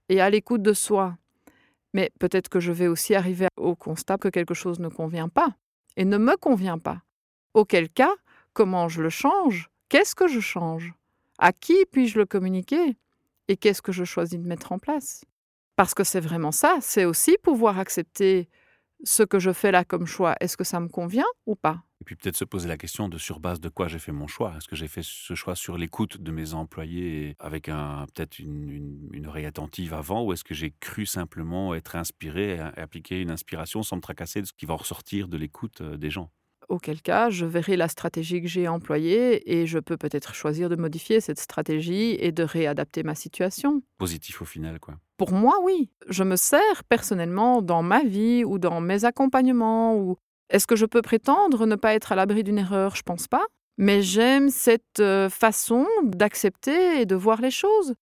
et 0.09 0.21
à 0.21 0.29
l'écoute 0.29 0.61
de 0.61 0.73
soi, 0.73 1.17
mais 1.93 2.11
peut-être 2.19 2.49
que 2.49 2.59
je 2.59 2.71
vais 2.71 2.87
aussi 2.87 3.15
arriver 3.15 3.47
au 3.57 3.75
constat 3.75 4.17
que 4.17 4.27
quelque 4.27 4.53
chose 4.53 4.79
ne 4.79 4.89
convient 4.89 5.29
pas 5.29 5.55
et 5.95 6.05
ne 6.05 6.17
me 6.17 6.35
convient 6.37 6.77
pas. 6.77 7.01
Auquel 7.53 7.89
cas, 7.89 8.13
comment 8.53 8.87
je 8.87 9.01
le 9.01 9.09
change? 9.09 9.69
Qu'est-ce 9.89 10.15
que 10.15 10.27
je 10.27 10.39
change? 10.39 10.93
À 11.39 11.51
qui 11.53 11.85
puis-je 11.91 12.17
le 12.17 12.25
communiquer? 12.25 12.97
Et 13.47 13.57
qu'est-ce 13.57 13.81
que 13.81 13.91
je 13.91 14.03
choisis 14.03 14.39
de 14.39 14.47
mettre 14.47 14.71
en 14.71 14.79
place? 14.79 15.23
Parce 15.75 15.93
que 15.93 16.03
c'est 16.03 16.19
vraiment 16.19 16.51
ça, 16.51 16.77
c'est 16.81 17.05
aussi 17.05 17.37
pouvoir 17.41 17.79
accepter 17.79 18.49
ce 19.03 19.23
que 19.23 19.39
je 19.39 19.51
fais 19.53 19.71
là 19.71 19.83
comme 19.83 20.05
choix. 20.05 20.35
Est-ce 20.39 20.57
que 20.57 20.63
ça 20.63 20.79
me 20.79 20.87
convient 20.87 21.25
ou 21.45 21.55
pas? 21.55 21.81
Et 22.01 22.03
puis 22.03 22.15
peut-être 22.15 22.35
se 22.35 22.45
poser 22.45 22.67
la 22.67 22.77
question 22.77 23.09
de 23.09 23.17
sur 23.17 23.39
base 23.39 23.59
de 23.59 23.69
quoi 23.69 23.87
j'ai 23.87 23.99
fait 23.99 24.11
mon 24.11 24.27
choix. 24.27 24.53
Est-ce 24.57 24.67
que 24.67 24.75
j'ai 24.75 24.87
fait 24.87 25.03
ce 25.03 25.33
choix 25.33 25.55
sur 25.55 25.77
l'écoute 25.77 26.21
de 26.21 26.31
mes 26.31 26.53
employés 26.53 27.35
avec 27.39 27.69
un, 27.69 28.05
peut-être 28.13 28.39
une, 28.39 29.09
une, 29.11 29.25
oreille 29.25 29.45
attentive 29.45 29.93
avant 29.93 30.23
ou 30.23 30.33
est-ce 30.33 30.43
que 30.43 30.53
j'ai 30.53 30.73
cru 30.79 31.05
simplement 31.05 31.73
être 31.73 31.95
inspiré 31.95 32.55
et 32.55 32.59
appliquer 32.59 33.21
une 33.21 33.31
inspiration 33.31 33.81
sans 33.81 33.95
me 33.95 34.01
tracasser 34.01 34.41
de 34.41 34.47
ce 34.47 34.53
qui 34.53 34.65
va 34.65 34.75
ressortir 34.75 35.27
de 35.27 35.37
l'écoute 35.37 35.81
euh, 35.81 35.97
des 35.97 36.11
gens? 36.11 36.29
Auquel 36.69 37.01
cas 37.01 37.29
je 37.29 37.45
verrai 37.45 37.77
la 37.77 37.87
stratégie 37.87 38.41
que 38.41 38.47
j'ai 38.47 38.67
employée 38.67 39.57
et 39.57 39.65
je 39.65 39.79
peux 39.79 39.97
peut-être 39.97 40.35
choisir 40.35 40.69
de 40.69 40.75
modifier 40.75 41.21
cette 41.21 41.39
stratégie 41.39 42.17
et 42.19 42.31
de 42.31 42.43
réadapter 42.43 43.03
ma 43.03 43.15
situation. 43.15 43.81
Positif 43.97 44.41
au 44.41 44.45
final, 44.45 44.79
quoi. 44.79 44.95
Pour 45.17 45.31
moi, 45.31 45.55
oui. 45.63 45.89
Je 46.07 46.23
me 46.23 46.35
sers 46.35 46.83
personnellement 46.87 47.61
dans 47.61 47.81
ma 47.81 48.03
vie 48.03 48.43
ou 48.45 48.59
dans 48.59 48.79
mes 48.81 49.05
accompagnements 49.05 49.95
ou 49.95 50.17
est-ce 50.49 50.67
que 50.67 50.75
je 50.75 50.85
peux 50.85 51.01
prétendre 51.01 51.65
ne 51.65 51.75
pas 51.75 51.93
être 51.93 52.11
à 52.11 52.15
l'abri 52.15 52.43
d'une 52.43 52.59
erreur? 52.59 52.95
Je 52.95 53.03
pense 53.03 53.27
pas. 53.27 53.45
Mais 53.77 54.01
j'aime 54.01 54.49
cette 54.49 54.99
euh, 54.99 55.29
façon 55.29 55.85
d'accepter 56.03 57.01
et 57.01 57.05
de 57.05 57.15
voir 57.15 57.41
les 57.41 57.51
choses. 57.51 57.93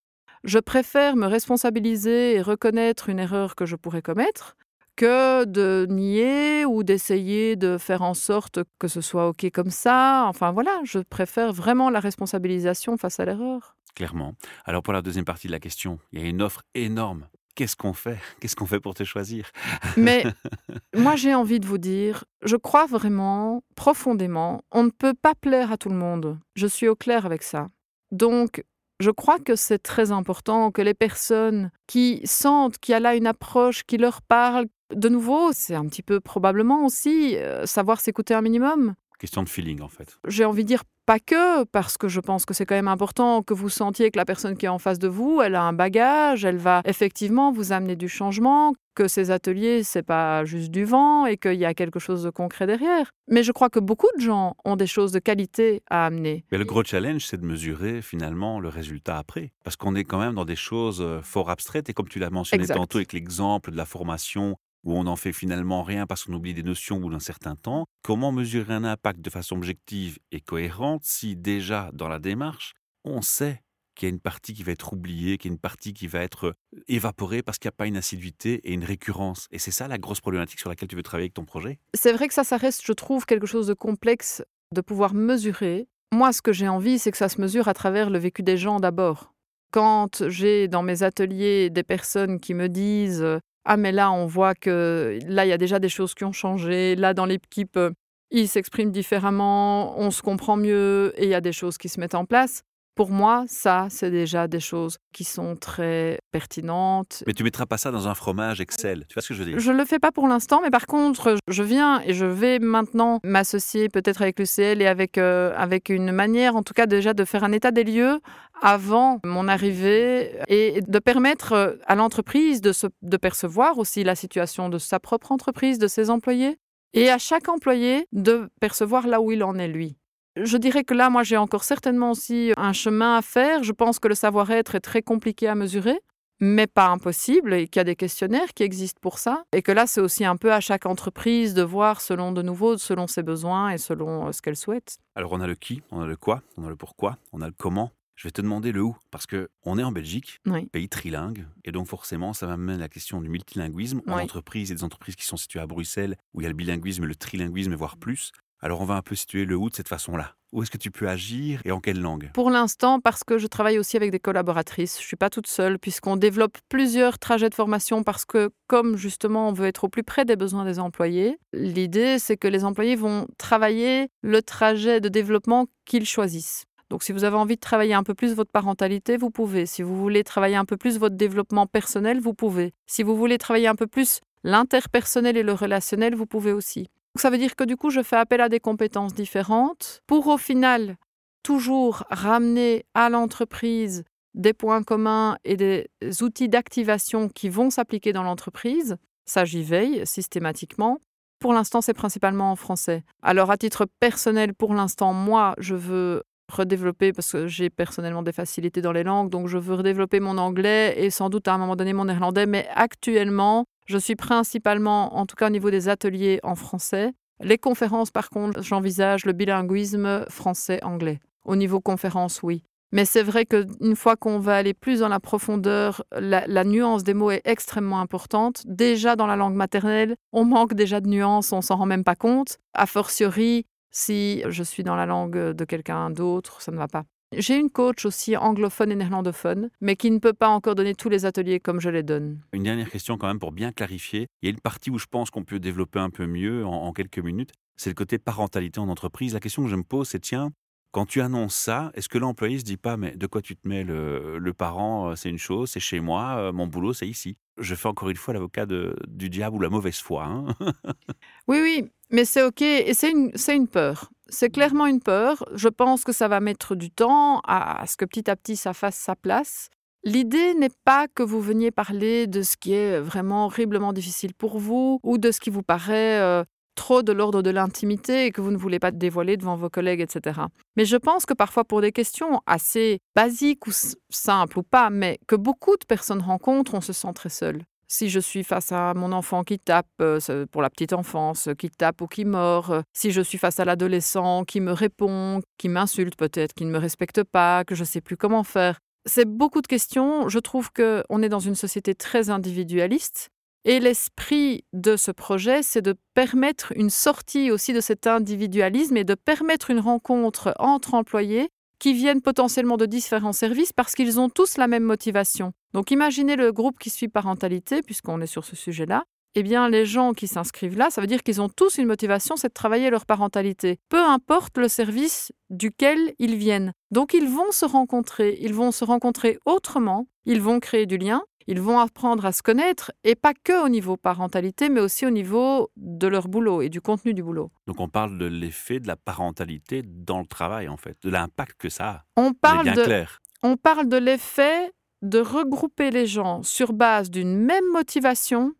Je 0.44 0.60
préfère 0.60 1.16
me 1.16 1.25
responsabiliser 1.25 2.36
et 2.36 2.42
reconnaître 2.42 3.10
une 3.10 3.20
erreur 3.20 3.56
que 3.56 3.66
je 3.66 3.75
pourrais 3.75 4.02
commettre 4.02 4.56
que 4.96 5.44
de 5.44 5.88
nier 5.90 6.66
ou 6.66 6.84
d'essayer 6.84 7.56
de 7.56 7.78
faire 7.78 8.02
en 8.02 8.14
sorte 8.14 8.60
que 8.80 8.88
ce 8.88 9.02
soit 9.02 9.28
OK 9.28 9.50
comme 9.52 9.70
ça. 9.70 10.25
Enfin 10.28 10.52
voilà, 10.52 10.80
je 10.84 11.00
préfère 11.00 11.52
vraiment 11.52 11.90
la 11.90 12.00
responsabilisation 12.00 12.96
face 12.98 13.20
à 13.20 13.25
l'erreur. 13.25 13.75
Clairement. 13.96 14.36
Alors 14.66 14.84
pour 14.84 14.94
la 14.94 15.02
deuxième 15.02 15.25
partie 15.25 15.48
de 15.48 15.52
la 15.52 15.60
question, 15.60 16.00
il 16.12 16.22
y 16.22 16.24
a 16.24 16.28
une 16.28 16.42
offre 16.42 16.64
énorme 16.74 17.28
qu'est-ce 17.56 17.75
qu'on 17.75 17.94
fait? 17.94 18.20
Qu'est-ce 18.40 18.56
qu'on 18.56 18.66
fait 18.66 18.80
pour 18.80 18.94
te 18.94 19.04
choisir? 19.04 19.50
Mais 19.98 20.25
moi, 20.96 21.16
j'ai 21.16 21.34
envie 21.34 21.60
de 21.60 21.66
vous 21.66 21.78
dire, 21.78 22.25
je 22.44 22.58
crois 22.58 22.86
vraiment, 22.86 23.64
profondément, 23.75 24.62
on 24.72 24.84
ne 24.84 24.90
peut 24.90 25.14
pas 25.20 25.34
plaire 25.34 25.72
à 25.72 25.78
tout 25.78 25.90
le 25.90 25.96
monde. 25.96 26.38
Je 26.56 26.68
suis 26.68 26.88
au 26.88 26.96
clair 26.96 27.25
avec 27.25 27.42
ça. 27.42 27.70
Donc, 28.12 28.64
je 29.00 29.12
crois 29.12 29.40
que 29.40 29.56
c'est 29.56 29.80
très 29.80 30.12
important 30.12 30.72
que 30.72 30.82
les 30.82 30.94
personnes 30.94 31.72
qui 31.88 32.22
sentent 32.25 32.78
qu'il 32.78 32.94
y 32.94 32.96
a 32.96 33.00
là 33.00 33.16
une 33.16 33.28
approche 33.28 33.84
qui 33.84 33.98
leur 33.98 34.22
parle, 34.22 34.68
de 34.94 35.10
nouveau, 35.10 35.52
c'est 35.52 35.75
un 35.75 35.86
petit 35.88 36.04
peu 36.04 36.20
probablement 36.20 36.86
aussi 36.86 37.36
euh, 37.38 37.66
savoir 37.66 38.00
s'écouter 38.00 38.34
un 38.34 38.42
minimum. 38.42 38.94
Question 39.20 39.44
de 39.44 39.50
feeling 39.50 39.82
en 39.82 39.90
fait. 39.90 40.18
J'ai 40.28 40.46
envie 40.46 40.64
de 40.64 40.68
dire 40.68 40.84
pas 41.06 41.20
que, 41.20 41.64
parce 41.66 41.98
que 41.98 42.08
je 42.08 42.20
pense 42.20 42.46
que 42.46 42.54
c'est 42.54 42.66
quand 42.66 42.76
même 42.76 42.88
important 42.88 43.44
que 43.44 43.54
vous 43.54 43.70
sentiez 43.70 44.10
que 44.10 44.18
la 44.18 44.26
personne 44.26 44.58
qui 44.58 44.66
est 44.66 44.70
en 44.70 44.80
face 44.80 45.00
de 45.00 45.08
vous, 45.08 45.42
elle 45.42 45.56
a 45.56 45.62
un 45.62 45.74
bagage, 45.74 46.46
elle 46.46 46.58
va 46.58 46.82
effectivement 46.86 47.52
vous 47.52 47.72
amener 47.72 47.96
du 47.96 48.10
changement, 48.10 48.74
que 48.96 49.08
ces 49.08 49.30
ateliers, 49.30 49.84
c'est 49.84 50.04
pas 50.04 50.46
juste 50.46 50.72
du 50.72 50.86
vent 50.86 51.26
et 51.26 51.38
qu'il 51.38 51.56
y 51.56 51.66
a 51.66 51.74
quelque 51.74 52.00
chose 52.00 52.24
de 52.24 52.30
concret 52.30 52.66
derrière. 52.66 53.12
Mais 53.30 53.44
je 53.44 53.52
crois 53.52 53.70
que 53.70 53.80
beaucoup 53.80 54.08
de 54.18 54.22
gens 54.22 54.56
ont 54.64 54.78
des 54.78 54.88
choses 54.88 55.12
de 55.12 55.20
qualité 55.20 55.84
à 55.90 56.06
amener. 56.06 56.46
Mais 56.52 56.58
le 56.58 56.66
gros 56.66 56.84
challenge, 56.84 57.26
c'est 57.26 57.40
de 57.40 57.46
mesurer 57.46 58.02
finalement 58.02 58.60
le 58.60 58.70
résultat 58.70 59.18
après. 59.18 59.52
Parce 59.64 59.76
qu'on 59.76 59.96
est 59.96 60.06
quand 60.06 60.20
même 60.20 60.34
dans 60.34 60.46
des 60.46 60.56
choses 60.56 61.01
euh, 61.01 61.22
fort 61.22 61.50
abstraites 61.50 61.90
et 61.90 61.94
comme 61.94 62.08
tu 62.08 62.20
l'as 62.20 62.30
mentionné 62.30 62.66
tantôt 62.66 62.98
avec 62.98 63.14
l'exemple 63.14 63.72
de 63.72 63.78
la 63.78 63.86
formation 63.86 64.56
où 64.86 64.94
on 64.94 65.04
n'en 65.04 65.16
fait 65.16 65.34
finalement 65.34 65.84
rien 65.84 66.06
parce 66.08 66.24
qu'on 66.24 66.34
oublie 66.34 66.54
des 66.54 66.64
notions 66.64 67.00
bout 67.00 67.10
d'un 67.10 67.20
certain 67.20 67.56
temps, 67.56 67.86
comment 68.04 68.32
mesurer 68.32 68.74
un 68.74 68.84
impact 68.84 69.20
de 69.20 69.30
façon 69.30 69.58
objective 69.58 70.20
et 70.32 70.40
cohérente 70.40 71.04
si 71.04 71.36
déjà 71.36 71.90
dans 71.94 72.08
la 72.08 72.20
démarche, 72.20 72.74
on 73.04 73.22
sait 73.22 73.62
qu'il 73.96 74.08
y 74.08 74.12
a 74.12 74.14
une 74.14 74.20
partie 74.20 74.54
qui 74.54 74.64
va 74.64 74.74
être 74.74 74.94
oubliée, 74.94 75.38
qu'il 75.38 75.50
y 75.50 75.54
a 75.54 75.56
une 75.56 75.60
partie 75.60 75.94
qui 75.94 76.08
va 76.08 76.20
être 76.20 76.48
euh, 76.48 76.84
évaporée 76.88 77.42
parce 77.42 77.58
qu'il 77.58 77.70
n'y 77.70 77.74
a 77.74 77.78
pas 77.78 77.88
une 77.88 77.98
assiduité 77.98 78.56
et 78.64 78.74
une 78.74 78.84
récurrence? 78.84 79.48
Et 79.52 79.60
c'est 79.60 79.72
ça 79.72 79.88
la 79.88 79.98
grosse 79.98 80.22
problématique 80.22 80.60
sur 80.60 80.70
laquelle 80.70 80.90
tu 80.90 80.96
veux 80.96 81.04
travailler 81.04 81.26
avec 81.26 81.34
ton 81.34 81.46
projet? 81.46 81.80
C'est 81.94 82.12
vrai 82.12 82.28
que 82.28 82.34
ça, 82.34 82.44
ça 82.44 82.58
reste, 82.58 82.86
je 82.86 82.92
trouve, 82.92 83.26
quelque 83.26 83.48
chose 83.48 83.68
de 83.68 83.74
complexe 83.74 84.44
de 84.74 84.82
pouvoir 84.82 85.14
mesurer. 85.14 85.88
Moi, 86.14 86.34
ce 86.34 86.42
que 86.42 86.54
j'ai 86.54 86.68
envie, 86.68 87.00
c'est 87.00 87.12
que 87.12 87.18
ça 87.18 87.30
se 87.30 87.42
mesure 87.42 87.68
à 87.68 87.74
travers 87.74 88.10
le 88.10 88.20
vécu 88.20 88.44
des 88.44 88.58
gens 88.58 88.80
d'abord. 88.80 89.34
Quand 89.72 90.28
j'ai 90.28 90.68
dans 90.68 90.84
mes 90.84 91.04
ateliers 91.04 91.70
des 91.70 91.84
personnes 91.84 92.40
qui 92.40 92.54
me 92.54 92.70
disent 92.70 93.22
euh, 93.22 93.40
ah, 93.66 93.78
mais 93.78 93.92
là, 93.92 94.12
on 94.12 94.28
voit 94.28 94.54
que 94.54 95.20
là, 95.28 95.46
il 95.46 95.50
y 95.50 95.54
a 95.54 95.58
déjà 95.58 95.80
des 95.80 95.90
choses 95.90 96.14
qui 96.14 96.24
ont 96.24 96.32
changé. 96.32 96.96
Là, 96.96 97.14
dans 97.16 97.25
l'équipe, 97.25 97.78
euh, 97.78 97.92
ils 98.32 98.48
s'expriment 98.48 98.92
différemment, 98.92 99.98
on 100.00 100.12
se 100.12 100.22
comprend 100.22 100.56
mieux 100.56 101.14
et 101.18 101.24
il 101.24 101.30
y 101.30 101.34
a 101.34 101.42
des 101.42 101.51
choses 101.51 101.78
qui 101.78 101.90
se 101.90 102.00
mettent 102.00 102.16
en 102.16 102.25
place. 102.25 102.64
Pour 102.96 103.12
moi, 103.12 103.44
ça, 103.48 103.88
c'est 103.90 104.10
déjà 104.10 104.48
des 104.48 104.62
choses 104.62 105.00
qui 105.12 105.25
sont 105.25 105.58
très 105.58 106.18
pertinentes. 106.31 107.24
Mais 107.27 107.34
tu 107.34 107.44
mettras 107.44 107.66
pas 107.66 107.77
ça 107.77 107.92
dans 107.92 108.08
un 108.08 108.16
fromage 108.16 108.62
Excel, 108.62 109.05
tu 109.10 109.16
vois 109.16 109.22
ce 109.22 109.27
que 109.27 109.34
je 109.34 109.44
veux 109.44 109.50
dire? 109.50 109.60
Je 109.60 109.72
ne 109.74 109.77
le 109.77 109.84
fais 109.84 110.00
pas 110.00 110.14
pour 110.14 110.29
l'instant, 110.29 110.62
mais 110.64 110.70
par 110.70 110.88
contre, 110.88 111.36
je 111.50 111.64
viens 111.64 112.01
et 112.05 112.14
je 112.14 112.25
vais 112.25 112.58
maintenant 112.60 113.20
m'associer 113.24 113.90
peut-être 113.90 114.22
avec 114.22 114.40
le 114.40 114.46
CL 114.46 114.81
et 114.81 114.88
avec, 114.88 115.18
euh, 115.18 115.53
avec 115.58 115.90
une 115.90 116.14
manière, 116.14 116.55
en 116.55 116.64
tout 116.64 116.74
cas 116.74 116.86
déjà, 116.86 117.14
de 117.14 117.25
faire 117.25 117.44
un 117.44 117.51
état 117.51 117.72
des 117.72 117.84
lieux 117.84 118.22
avant 118.62 119.20
mon 119.25 119.50
arrivée 119.50 120.40
et 120.48 120.79
de 120.81 121.00
permettre 121.00 121.51
euh, 121.51 121.74
à 121.88 121.96
l'entreprise 121.96 122.62
de, 122.62 122.72
de 123.01 123.18
percevoir 123.18 123.77
aussi 123.77 124.05
la 124.05 124.16
situation 124.16 124.70
de 124.70 124.77
sa 124.77 125.01
propre 125.01 125.34
entreprise, 125.34 125.79
de 125.79 125.88
ses 125.88 126.10
employés, 126.10 126.58
et 126.94 127.10
à 127.10 127.18
chaque 127.18 127.50
employé 127.50 128.08
de 128.14 128.50
percevoir 128.62 129.05
là 129.05 129.20
où 129.20 129.31
il 129.34 129.44
en 129.44 129.58
est 129.60 129.68
lui. 129.68 129.98
Je 130.36 130.58
dirais 130.58 130.84
que 130.84 130.94
là, 130.94 131.10
moi, 131.10 131.24
j'ai 131.24 131.38
encore 131.38 131.64
certainement 131.64 132.12
aussi 132.12 132.52
un 132.58 132.74
chemin 132.74 133.18
à 133.18 133.22
faire. 133.22 133.64
Je 133.64 133.72
pense 133.72 134.00
que 134.00 134.10
le 134.10 134.16
savoir-être 134.16 134.76
est 134.76 134.82
très 134.82 135.02
compliqué 135.02 135.48
à 135.48 135.56
mesurer, 135.56 135.98
mais 136.42 136.68
pas 136.68 136.90
impossible, 136.90 137.54
et 137.54 137.68
qu'il 137.70 137.80
y 137.80 137.82
a 137.82 137.86
des 137.86 137.96
questionnaires 137.96 138.54
qui 138.54 138.64
existent 138.64 139.00
pour 139.02 139.18
ça. 139.18 139.46
Et 139.54 139.62
que 139.62 139.72
là, 139.72 139.88
c'est 139.88 140.02
aussi 140.02 140.26
un 140.26 140.36
peu 140.36 140.52
à 140.52 140.60
chaque 140.60 140.86
entreprise 140.86 141.54
de 141.54 141.62
voir 141.64 142.02
selon 142.02 142.34
de 142.34 142.42
nouveau, 142.42 142.78
selon 142.78 143.08
ses 143.08 143.24
besoins 143.24 143.70
et 143.70 143.78
selon 143.78 144.28
euh, 144.28 144.32
ce 144.34 144.42
qu'elle 144.42 144.58
souhaite. 144.58 144.98
Alors, 145.16 145.32
on 145.32 145.40
a 145.40 145.48
le 145.48 145.56
qui, 145.56 145.82
on 145.90 146.02
a 146.02 146.06
le 146.06 146.18
quoi, 146.18 146.42
on 146.58 146.66
a 146.66 146.70
le 146.70 146.76
pourquoi, 146.76 147.18
on 147.32 147.40
a 147.40 147.48
le 147.48 147.54
comment. 147.58 147.92
Je 148.16 148.28
vais 148.28 148.32
te 148.32 148.42
demander 148.42 148.72
le 148.72 148.82
où, 148.82 148.96
parce 149.12 149.26
que 149.26 149.50
on 149.64 149.78
est 149.78 149.84
en 149.84 149.92
Belgique, 149.92 150.40
pays 150.72 150.88
trilingue, 150.88 151.46
et 151.66 151.74
donc 151.74 151.88
forcément, 151.88 152.32
ça 152.32 152.48
m'amène 152.48 152.78
à 152.78 152.84
la 152.84 152.88
question 152.88 153.22
du 153.22 153.28
multilinguisme. 153.28 154.02
En 154.08 154.20
entreprise, 154.20 154.70
il 154.70 154.72
y 154.72 154.76
a 154.76 154.78
des 154.78 154.84
entreprises 154.86 155.18
qui 155.18 155.26
sont 155.26 155.36
situées 155.36 155.60
à 155.60 155.68
Bruxelles, 155.68 156.16
où 156.34 156.40
il 156.40 156.44
y 156.44 156.48
a 156.48 156.50
le 156.50 156.56
bilinguisme 156.56 157.04
et 157.04 157.08
le 157.08 157.16
trilinguisme, 157.16 157.76
voire 157.76 157.98
plus. 157.98 158.32
Alors 158.61 158.81
on 158.81 158.85
va 158.85 158.96
un 158.96 159.01
peu 159.01 159.15
situer 159.15 159.46
le 159.46 159.55
où 159.55 159.70
de 159.70 159.75
cette 159.75 159.89
façon-là. 159.89 160.35
Où 160.51 160.63
est-ce 160.63 160.72
que 160.72 160.77
tu 160.77 160.89
peux 160.89 161.09
agir 161.09 161.61
et 161.65 161.72
en 161.72 161.81
quelle 161.81 162.00
langue? 162.00 162.31
Pour 162.33 162.50
l'instant, 162.50 163.01
parce 163.01 163.25
que 163.25 163.37
je 163.37 163.48
travaille 163.48 163.77
aussi 163.77 163.98
avec 163.98 164.11
des 164.11 164.22
collaboratrices, 164.22 164.96
je 164.96 165.03
ne 165.03 165.07
suis 165.07 165.18
pas 165.18 165.29
toute 165.29 165.48
seule, 165.48 165.79
puisqu'on 165.79 166.15
développe 166.15 166.57
plusieurs 166.70 167.20
trajets 167.20 167.50
de 167.50 167.55
formation, 167.55 168.03
parce 168.03 168.24
que 168.24 168.50
comme 168.68 168.96
justement 168.96 169.50
on 169.50 169.51
veut 169.51 169.68
être 169.68 169.83
au 169.83 169.89
plus 169.89 170.03
près 170.03 170.24
des 170.24 170.37
besoins 170.37 170.63
des 170.63 170.79
employés, 170.79 171.37
l'idée 171.51 172.20
c'est 172.20 172.37
que 172.37 172.48
les 172.48 172.63
employés 172.63 172.96
vont 172.96 173.27
travailler 173.37 174.07
le 174.22 174.41
trajet 174.41 175.01
de 175.01 175.09
développement 175.09 175.68
qu'ils 175.83 176.05
choisissent. 176.05 176.63
Donc 176.89 177.03
si 177.03 177.11
vous 177.11 177.24
avez 177.24 177.35
envie 177.35 177.55
de 177.55 177.61
travailler 177.61 177.94
un 177.94 178.03
peu 178.03 178.13
plus 178.13 178.33
votre 178.33 178.51
parentalité, 178.51 179.18
vous 179.18 179.31
pouvez. 179.31 179.65
Si 179.65 179.81
vous 179.81 179.98
voulez 179.98 180.24
travailler 180.24 180.55
un 180.55 180.65
peu 180.65 180.77
plus 180.77 180.98
votre 181.00 181.15
développement 181.15 181.68
personnel, 181.68 182.22
vous 182.22 182.33
pouvez. 182.33 182.74
Si 182.85 183.03
vous 183.03 183.18
voulez 183.18 183.37
travailler 183.37 183.68
un 183.68 183.75
peu 183.75 183.87
plus 183.87 184.22
l'interpersonnel 184.44 185.35
et 185.35 185.44
le 185.44 185.53
relationnel, 185.53 186.15
vous 186.15 186.27
pouvez 186.27 186.53
aussi. 186.53 186.87
Ça 187.18 187.30
veut 187.30 187.38
dire 187.38 187.56
que 187.56 187.64
du 187.64 187.78
coup, 187.78 187.90
je 187.90 188.04
fais 188.04 188.18
appel 188.18 188.42
à 188.42 188.50
des 188.50 188.60
compétences 188.60 189.14
différentes 189.14 190.01
pour 190.06 190.28
au 190.28 190.38
final 190.38 190.98
toujours 191.44 192.04
ramener 192.10 192.86
à 192.94 193.10
l'entreprise 193.10 194.04
des 194.34 194.54
points 194.54 194.84
communs 194.84 195.38
et 195.46 195.56
des 195.56 195.88
outils 196.22 196.50
d'activation 196.50 197.30
qui 197.30 197.48
vont 197.50 197.70
s'appliquer 197.70 198.12
dans 198.14 198.24
l'entreprise. 198.24 198.98
Ça, 199.25 199.46
j'y 199.46 199.64
veille 199.64 200.06
systématiquement. 200.06 201.00
Pour 201.40 201.54
l'instant, 201.54 201.82
c'est 201.82 201.94
principalement 201.94 202.51
en 202.51 202.56
français. 202.56 203.04
Alors, 203.22 203.50
à 203.51 203.58
titre 203.58 203.88
personnel, 204.00 204.54
pour 204.54 204.74
l'instant, 204.74 205.14
moi, 205.14 205.54
je 205.58 205.75
veux 205.75 206.24
redévelopper, 206.51 207.14
parce 207.14 207.32
que 207.32 207.48
j'ai 207.48 207.70
personnellement 207.70 208.24
des 208.24 208.32
facilités 208.32 208.82
dans 208.82 208.92
les 208.92 209.04
langues, 209.04 209.30
donc 209.30 209.48
je 209.48 209.58
veux 209.58 209.75
redévelopper 209.75 210.20
mon 210.20 210.38
anglais 210.38 210.96
et 210.98 211.10
sans 211.10 211.30
doute 211.30 211.48
à 211.48 211.54
un 211.54 211.58
moment 211.58 211.75
donné 211.75 211.94
mon 211.94 212.06
néerlandais, 212.06 212.46
mais 212.46 212.68
actuellement, 212.74 213.66
je 213.86 213.98
suis 213.98 214.16
principalement, 214.16 215.16
en 215.18 215.26
tout 215.26 215.36
cas 215.36 215.48
au 215.48 215.52
niveau 215.52 215.72
des 215.72 215.90
ateliers, 215.90 216.40
en 216.44 216.56
français. 216.56 217.14
Les 217.42 217.58
conférences, 217.58 218.12
par 218.12 218.30
contre, 218.30 218.62
j'envisage 218.62 219.26
le 219.26 219.34
bilinguisme 219.34 220.26
français-anglais. 220.30 221.20
Au 221.44 221.56
niveau 221.56 221.80
conférence, 221.80 222.42
oui. 222.44 222.64
Mais 222.92 223.04
c'est 223.04 223.24
vrai 223.24 223.46
qu'une 223.46 223.96
fois 223.96 224.16
qu'on 224.16 224.40
va 224.40 224.56
aller 224.56 224.74
plus 224.74 225.00
dans 225.00 225.10
la 225.10 225.20
profondeur, 225.20 226.04
la, 226.12 226.64
nuance 226.64 227.04
des 227.04 227.14
mots 227.14 227.32
est 227.32 227.42
extrêmement 227.44 228.00
importante. 228.00 228.64
Déjà 228.66 229.16
dans 229.16 229.28
la 229.28 229.36
langue 229.36 229.56
maternelle, 229.56 230.16
on 230.32 230.46
manque 230.46 230.74
déjà 230.74 231.02
de 231.02 231.10
nuances, 231.10 231.52
on 231.52 231.62
s'en 231.62 231.76
rend 231.76 231.86
même 231.86 232.04
pas 232.04 232.16
compte. 232.16 232.58
A 232.74 232.86
fortiori, 232.86 233.66
Si 233.92 234.44
je 234.48 234.64
suis 234.64 234.84
dans 234.84 234.96
la 234.96 235.06
langue 235.06 235.54
de 235.54 235.66
quelqu'un 235.66 236.10
d'autre, 236.10 236.62
ça 236.62 236.72
ne 236.72 236.78
va 236.78 236.88
pas. 236.88 237.04
J'ai 237.38 237.58
une 237.58 237.70
coach 237.70 238.06
aussi 238.06 238.38
anglophone 238.38 238.92
et 238.92 238.96
néerlandophone, 238.96 239.70
mais 239.82 239.96
qui 239.96 240.12
ne 240.12 240.20
peut 240.20 240.34
pas 240.34 240.50
encore 240.50 240.76
donner 240.76 240.96
tous 240.96 241.10
les 241.10 241.26
ateliers 241.26 241.60
comme 241.60 241.80
je 241.80 241.90
les 241.90 242.04
donne. 242.04 242.40
Une 242.54 242.64
dernière 242.64 242.90
question 242.90 243.18
quand 243.18 243.28
même 243.28 243.40
pour 243.40 243.52
bien 243.52 243.72
clarifier. 243.72 244.28
Il 244.42 244.46
y 244.46 244.50
a 244.50 244.52
une 244.52 244.60
partie 244.60 244.90
où 244.90 244.98
je 244.98 245.06
pense 245.06 245.30
qu'on 245.30 245.44
peut 245.44 245.60
développer 245.60 246.00
un 246.00 246.10
peu 246.10 246.28
mieux 246.28 246.66
en, 246.66 246.72
en 246.72 246.94
quelques 246.94 247.20
minutes. 247.20 247.52
C'est 247.78 247.90
le 247.90 247.96
côté 247.96 248.18
parentalité 248.18 248.80
en 248.80 248.90
entreprise. 248.90 249.34
La 249.34 249.40
question 249.40 249.64
que 249.64 249.70
je 249.70 249.76
me 249.76 249.84
pose, 249.84 250.08
c'est 250.08 250.20
tiens, 250.20 250.52
quand 250.96 251.06
tu 251.06 251.20
annonces 251.20 251.56
ça, 251.56 251.92
est-ce 251.96 252.08
que 252.08 252.18
l'employé 252.18 252.58
se 252.58 252.64
dit 252.64 252.78
pas, 252.78 252.96
mais 252.96 253.12
de 253.18 253.28
quoi 253.28 253.42
tu 253.42 253.58
te 253.58 253.68
mets 253.68 253.84
le, 253.84 254.54
parent, 254.58 255.10
euh, 255.10 255.16
c'est 255.18 255.30
une 255.30 255.38
chose, 255.38 255.70
c'est 255.70 255.82
chez 255.82 256.00
moi, 256.00 256.38
euh, 256.38 256.54
mon 256.54 256.68
boulot, 256.68 256.94
c'est 256.94 257.06
ici. 257.06 257.36
Je 257.58 257.76
fais 257.76 257.90
encore 257.90 258.10
une 258.10 258.16
fois 258.16 258.34
l'avocat 258.34 258.66
du 258.66 259.30
diable 259.30 259.58
ou 259.58 259.60
la 259.60 259.68
mauvaise 259.68 260.00
foi. 260.00 260.24
Hein. 260.24 260.56
oui, 261.50 261.60
oui, 261.62 261.92
mais 262.12 262.24
c'est 262.24 262.44
OK. 262.44 262.62
Et 262.62 262.94
c'est 262.94 263.12
une, 263.12 263.34
une 263.50 263.68
peur. 263.68 264.10
C'est 264.27 264.50
clairement 264.50 264.88
une 264.88 265.01
peur. 265.01 265.46
Je 265.53 265.70
pense 265.70 266.03
que 266.03 266.11
ça 266.11 266.27
va 266.27 266.40
mettre 266.40 266.75
du 266.75 266.90
temps 266.90 267.42
à, 267.46 267.85
ce 267.88 267.98
que 267.98 268.05
petit 268.05 268.29
à 268.29 268.35
petit 268.35 268.55
ça 268.55 268.74
fasse 268.74 268.96
sa 268.96 269.16
place. 269.16 269.70
L'idée 270.03 270.53
n'est 270.53 270.72
pas 270.83 271.07
que 271.07 271.24
vous 271.24 271.42
veniez 271.42 271.72
parler 271.72 272.27
de 272.27 272.42
ce 272.42 272.57
qui 272.57 272.74
est 272.74 273.00
vraiment 273.00 273.46
horriblement 273.46 273.94
difficile 273.94 274.33
pour 274.33 274.59
vous 274.59 275.00
ou 275.03 275.18
de 275.18 275.31
ce 275.31 275.40
qui 275.40 275.50
vous 275.50 275.64
paraît 275.64 276.20
euh, 276.20 276.44
trop 276.75 277.01
de 277.01 277.11
l'ordre 277.11 277.42
de 277.42 277.50
l'intimité 277.50 278.25
et 278.25 278.31
que 278.31 278.42
vous 278.42 278.51
ne 278.51 278.57
voulez 278.57 278.79
pas 278.79 278.92
dévoiler 278.92 279.38
devant 279.38 279.55
vos 279.55 279.70
collègues, 279.70 280.01
etc. 280.01 280.42
Mais 280.75 280.85
je 280.85 280.98
pense 280.98 281.25
que 281.25 281.33
parfois 281.33 281.64
pour 281.64 281.81
des 281.81 281.92
questions 281.92 282.42
assez 282.46 283.00
basiques 283.16 283.66
ou 283.66 283.72
simples 284.09 284.59
ou 284.59 284.64
pas, 284.64 284.90
mais 284.90 285.18
que 285.27 285.35
beaucoup 285.35 285.75
de 285.77 285.85
personnes 285.85 286.22
rencontrent, 286.22 286.75
on 286.75 286.81
se 286.81 286.94
sent 286.94 287.14
très 287.14 287.29
seul. 287.29 287.64
Si 287.88 288.10
je 288.10 288.20
suis 288.20 288.44
face 288.44 288.72
à 288.72 288.94
mon 288.94 289.12
enfant 289.12 289.44
qui 289.44 289.60
tape 289.60 289.88
euh, 290.02 290.20
pour 290.52 290.62
la 290.62 290.70
petite 290.70 290.94
enfance, 290.94 291.50
qui 291.58 291.70
tape 291.70 292.02
ou 292.02 292.08
qui 292.08 292.26
mord, 292.26 292.72
euh, 292.72 292.82
si 292.94 293.12
je 293.12 293.22
suis 293.22 293.38
face 293.38 293.60
à 293.60 293.66
l'adolescent 293.66 294.44
qui 294.44 294.60
me 294.60 294.72
répond, 294.72 295.42
qui 295.58 295.70
m'insulte 295.70 296.16
peut-être, 296.16 296.54
qui 296.54 296.66
ne 296.66 296.72
me 296.72 296.80
respecte 296.80 297.24
pas, 297.24 297.64
que 297.64 297.76
je 297.76 297.82
ne 297.82 297.86
sais 297.86 298.02
plus 298.02 298.18
comment 298.18 298.44
faire, 298.44 298.80
c'est 299.06 299.28
beaucoup 299.28 299.62
de 299.62 299.68
questions. 299.68 300.28
Je 300.30 300.40
trouve 300.40 300.72
qu'on 300.72 301.22
est 301.22 301.30
dans 301.30 301.40
une 301.40 301.56
société 301.56 301.94
très 301.94 302.30
individualiste 302.30 303.30
et 303.68 303.80
l'esprit 303.80 304.64
de 304.74 304.96
ce 304.96 305.10
projet, 305.10 305.64
c'est 305.64 305.82
de 305.82 305.96
permettre 306.14 306.72
une 306.76 306.92
sortie 306.92 307.50
aussi 307.50 307.74
de 307.74 307.82
cet 307.82 308.06
individualisme 308.06 308.96
et 308.96 309.04
de 309.04 309.16
permettre 309.16 309.72
une 309.72 309.80
rencontre 309.80 310.54
entre 310.60 310.94
employés 310.94 311.50
qui 311.79 311.94
viennent 311.94 312.22
potentiellement 312.22 312.77
de 312.77 312.85
différents 312.85 313.33
services 313.33 313.74
parce 313.74 313.94
qu'ils 313.94 314.20
ont 314.20 314.29
tous 314.29 314.57
la 314.57 314.68
même 314.68 314.83
motivation. 314.83 315.53
Donc 315.74 315.92
imaginez 315.92 316.35
le 316.35 316.51
groupe 316.51 316.79
qui 316.79 316.90
suit 316.90 317.07
parentalité, 317.07 317.81
puisqu'on 317.81 318.22
est 318.22 318.27
sur 318.27 318.46
ce 318.46 318.55
sujet-là. 318.55 319.03
Eh 319.38 319.44
bien, 319.44 319.68
les 319.68 319.85
gens 319.85 320.14
qui 320.14 320.27
s'inscrivent 320.27 320.77
là, 320.77 320.90
ça 320.90 321.01
veut 321.01 321.07
dire 321.07 321.22
qu'ils 321.22 321.42
ont 321.42 321.50
tous 321.50 321.77
une 321.77 321.88
motivation, 321.88 322.38
c'est 322.38 322.48
de 322.48 322.53
travailler 322.53 322.90
leur 322.90 323.05
parentalité, 323.05 323.79
peu 323.90 324.01
importe 324.01 324.57
le 324.57 324.70
service 324.70 325.33
duquel 325.50 326.14
ils 326.20 326.38
viennent. 326.38 326.72
Donc, 326.92 327.14
ils 327.14 327.27
vont 327.27 327.51
se 327.51 327.66
rencontrer, 327.66 328.38
ils 328.40 328.53
vont 328.53 328.72
se 328.72 328.85
rencontrer 328.85 329.38
autrement, 329.46 330.07
ils 330.25 330.42
vont 330.42 330.61
créer 330.61 330.85
du 330.85 330.98
lien, 330.98 331.22
ils 331.48 331.62
vont 331.62 331.79
apprendre 331.79 332.25
à 332.25 332.31
se 332.31 332.42
connaître, 332.42 332.92
et 333.03 333.16
pas 333.16 333.34
que 333.34 333.64
au 333.64 333.70
niveau 333.70 333.98
parentalité, 333.98 334.70
mais 334.70 334.81
aussi 334.81 335.05
au 335.05 335.12
niveau 335.12 335.70
de 335.77 336.08
leur 336.08 336.27
boulot 336.27 336.62
et 336.62 336.70
du 336.70 336.81
contenu 336.81 337.14
du 337.14 337.24
boulot. 337.24 337.51
Donc 337.68 337.79
on 337.79 337.88
parle 337.88 338.18
de 338.18 338.25
l'effet 338.25 338.79
de 338.79 338.88
la 338.88 338.96
parentalité 338.96 339.84
dans 339.84 340.20
le 340.20 340.25
travail, 340.25 340.68
en 340.68 340.77
fait, 340.77 340.98
de 341.03 341.10
l'impact 341.10 341.58
que 341.58 341.70
ça 341.70 341.90
a. 341.90 342.05
On 342.18 342.34
parle, 342.34 342.74
de, 342.74 343.05
on 343.44 343.58
parle 343.58 343.88
de 343.88 343.98
l'effet 343.98 344.72
de 345.01 345.20
regrouper 345.20 345.92
les 345.92 346.08
gens 346.08 346.42
sur 346.42 346.74
base 346.74 347.12
d'une 347.12 347.38
même 347.38 347.66
motivation 347.72 348.53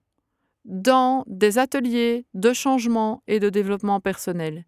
dans 0.66 1.24
des 1.28 1.58
ateliers 1.58 2.26
de 2.34 2.54
changement 2.54 3.24
et 3.28 3.40
de 3.40 3.50
développement 3.50 4.00
personnel. 4.00 4.66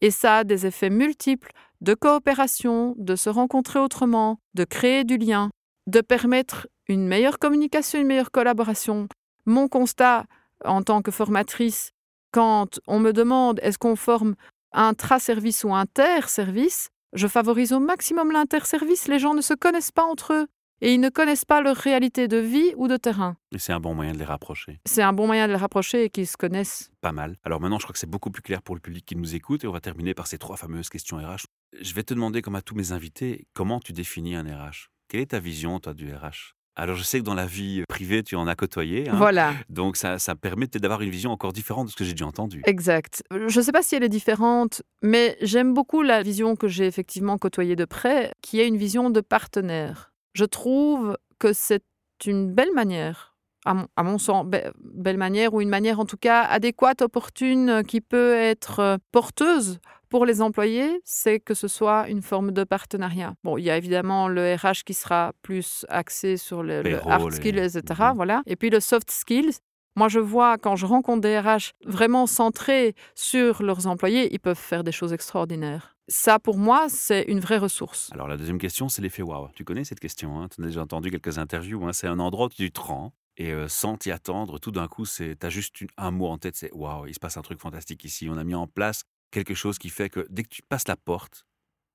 Et 0.00 0.10
ça 0.10 0.38
a 0.38 0.44
des 0.44 0.66
effets 0.66 0.90
multiples 0.90 1.52
de 1.80 1.94
coopération, 1.94 2.94
de 2.98 3.16
se 3.16 3.30
rencontrer 3.30 3.78
autrement, 3.78 4.40
de 4.54 4.64
créer 4.64 5.04
du 5.04 5.16
lien, 5.16 5.50
de 5.86 6.00
permettre 6.00 6.68
une 6.88 7.06
meilleure 7.06 7.38
communication, 7.38 8.00
une 8.00 8.06
meilleure 8.06 8.30
collaboration. 8.30 9.08
Mon 9.44 9.68
constat 9.68 10.24
en 10.64 10.82
tant 10.82 11.02
que 11.02 11.10
formatrice, 11.10 11.92
quand 12.32 12.80
on 12.86 12.98
me 12.98 13.12
demande 13.12 13.60
est-ce 13.62 13.78
qu'on 13.78 13.96
forme 13.96 14.34
intra-service 14.72 15.64
ou 15.64 15.74
inter-service, 15.74 16.90
je 17.12 17.26
favorise 17.28 17.72
au 17.72 17.80
maximum 17.80 18.30
l'inter-service. 18.30 19.08
Les 19.08 19.18
gens 19.18 19.34
ne 19.34 19.40
se 19.40 19.54
connaissent 19.54 19.92
pas 19.92 20.04
entre 20.04 20.32
eux 20.32 20.46
et 20.82 20.92
ils 20.92 21.00
ne 21.00 21.08
connaissent 21.08 21.44
pas 21.44 21.62
leur 21.62 21.76
réalité 21.76 22.28
de 22.28 22.36
vie 22.36 22.72
ou 22.76 22.88
de 22.88 22.96
terrain. 22.96 23.36
Et 23.52 23.58
c'est 23.58 23.72
un 23.72 23.80
bon 23.80 23.94
moyen 23.94 24.12
de 24.12 24.18
les 24.18 24.24
rapprocher. 24.24 24.80
C'est 24.84 25.02
un 25.02 25.12
bon 25.12 25.26
moyen 25.26 25.46
de 25.46 25.52
les 25.52 25.58
rapprocher 25.58 26.04
et 26.04 26.10
qu'ils 26.10 26.26
se 26.26 26.36
connaissent. 26.36 26.90
Pas 27.00 27.12
mal. 27.12 27.36
Alors 27.44 27.60
maintenant, 27.60 27.78
je 27.78 27.84
crois 27.84 27.94
que 27.94 27.98
c'est 27.98 28.10
beaucoup 28.10 28.30
plus 28.30 28.42
clair 28.42 28.60
pour 28.60 28.74
le 28.74 28.80
public 28.80 29.06
qui 29.06 29.16
nous 29.16 29.34
écoute 29.34 29.64
et 29.64 29.66
on 29.66 29.72
va 29.72 29.80
terminer 29.80 30.12
par 30.12 30.26
ces 30.26 30.38
trois 30.38 30.56
fameuses 30.56 30.90
questions 30.90 31.16
RH. 31.16 31.46
Je 31.80 31.94
vais 31.94 32.02
te 32.02 32.12
demander, 32.12 32.42
comme 32.42 32.56
à 32.56 32.62
tous 32.62 32.74
mes 32.74 32.92
invités, 32.92 33.46
comment 33.54 33.80
tu 33.80 33.92
définis 33.92 34.34
un 34.34 34.44
RH 34.44 34.90
Quelle 35.08 35.20
est 35.20 35.26
ta 35.26 35.40
vision, 35.40 35.80
toi, 35.80 35.94
du 35.94 36.12
RH 36.12 36.55
alors, 36.78 36.94
je 36.94 37.02
sais 37.02 37.20
que 37.20 37.24
dans 37.24 37.34
la 37.34 37.46
vie 37.46 37.84
privée, 37.88 38.22
tu 38.22 38.36
en 38.36 38.46
as 38.46 38.54
côtoyé. 38.54 39.08
Hein. 39.08 39.14
voilà. 39.16 39.54
Donc, 39.70 39.96
ça, 39.96 40.18
ça 40.18 40.34
permet 40.34 40.66
d'avoir 40.66 41.00
une 41.00 41.08
vision 41.08 41.32
encore 41.32 41.54
différente 41.54 41.86
de 41.86 41.90
ce 41.90 41.96
que 41.96 42.04
j'ai 42.04 42.12
déjà 42.12 42.26
entendu. 42.26 42.60
Exact. 42.66 43.22
Je 43.30 43.58
ne 43.58 43.64
sais 43.64 43.72
pas 43.72 43.82
si 43.82 43.94
elle 43.94 44.04
est 44.04 44.10
différente, 44.10 44.82
mais 45.02 45.38
j'aime 45.40 45.72
beaucoup 45.72 46.02
la 46.02 46.22
vision 46.22 46.54
que 46.54 46.68
j'ai 46.68 46.86
effectivement 46.86 47.38
côtoyée 47.38 47.76
de 47.76 47.86
près, 47.86 48.32
qui 48.42 48.60
est 48.60 48.68
une 48.68 48.76
vision 48.76 49.08
de 49.08 49.22
partenaire. 49.22 50.12
Je 50.34 50.44
trouve 50.44 51.16
que 51.38 51.54
c'est 51.54 51.82
une 52.26 52.52
belle 52.52 52.72
manière, 52.74 53.34
à 53.64 54.02
mon, 54.02 54.18
sens, 54.18 54.46
belle 54.46 55.16
manière, 55.16 55.54
ou 55.54 55.62
une 55.62 55.70
manière 55.70 55.98
en 55.98 56.04
tout 56.04 56.18
cas 56.18 56.42
adéquate, 56.42 57.00
opportune, 57.00 57.82
qui 57.88 58.02
peut 58.02 58.34
être 58.34 58.80
euh, 58.80 58.96
porteuse 59.12 59.80
pour 60.16 60.24
les 60.24 60.40
employés, 60.40 61.02
c'est 61.04 61.40
que 61.40 61.52
ce 61.52 61.68
soit 61.68 62.08
une 62.08 62.22
forme 62.22 62.50
de 62.50 62.64
partenariat. 62.64 63.34
Bon, 63.44 63.58
il 63.58 63.64
y 63.64 63.70
a 63.70 63.76
évidemment 63.76 64.28
le 64.28 64.54
RH 64.54 64.82
qui 64.86 64.94
sera 64.94 65.34
plus 65.42 65.84
axé 65.90 66.38
sur 66.38 66.62
le, 66.62 66.82
hard 67.06 67.34
skills, 67.34 67.58
etc. 67.58 67.82
Mhm. 67.98 68.12
Voilà. 68.16 68.42
Et 68.46 68.56
puis 68.56 68.70
le 68.70 68.80
soft 68.80 69.10
skills. 69.10 69.58
Moi, 69.94 70.08
je 70.08 70.18
vois 70.18 70.56
quand 70.56 70.74
je 70.74 70.86
rencontre 70.86 71.20
des 71.20 71.38
RH 71.38 71.72
vraiment 71.84 72.26
centrés 72.26 72.94
sur 73.14 73.62
leurs 73.62 73.86
employés, 73.86 74.32
ils 74.32 74.40
peuvent 74.40 74.56
faire 74.56 74.84
des 74.84 74.92
choses 74.92 75.12
extraordinaires. 75.12 75.98
Ça, 76.08 76.38
pour 76.38 76.56
moi, 76.56 76.86
c'est 76.88 77.24
une 77.24 77.40
vraie 77.40 77.58
ressource. 77.58 78.08
Alors, 78.14 78.26
la 78.26 78.38
deuxième 78.38 78.58
question, 78.58 78.88
c'est 78.88 79.02
l'effet 79.02 79.22
waouh. 79.22 79.50
Tu 79.54 79.64
connais 79.64 79.84
cette 79.84 80.00
question, 80.00 80.40
hein? 80.40 80.48
Tu 80.48 80.62
as 80.62 80.64
déjà 80.64 80.80
entendu 80.80 81.10
quelques 81.10 81.36
interviews. 81.36 81.84
Hein? 81.84 81.92
C'est 81.92 82.06
un 82.06 82.20
endroit 82.20 82.46
où 82.46 82.48
tu 82.48 82.72
te 82.72 82.80
rends 82.80 83.12
et 83.36 83.52
euh, 83.52 83.68
sans 83.68 83.98
t'y 83.98 84.10
attendre, 84.10 84.58
tout 84.58 84.70
d'un 84.70 84.88
coup, 84.88 85.04
tu 85.06 85.36
as 85.42 85.50
juste 85.50 85.76
un 85.98 86.10
mot 86.10 86.28
en 86.28 86.38
tête, 86.38 86.56
c'est 86.56 86.72
waouh, 86.72 87.06
il 87.06 87.14
se 87.14 87.20
passe 87.20 87.36
un 87.36 87.42
truc 87.42 87.60
fantastique 87.60 88.02
ici. 88.04 88.28
On 88.30 88.38
a 88.38 88.44
mis 88.44 88.54
en 88.54 88.66
place 88.66 89.04
quelque 89.30 89.54
chose 89.54 89.78
qui 89.78 89.90
fait 89.90 90.08
que 90.08 90.26
dès 90.30 90.42
que 90.42 90.48
tu 90.48 90.62
passes 90.62 90.88
la 90.88 90.96
porte, 90.96 91.46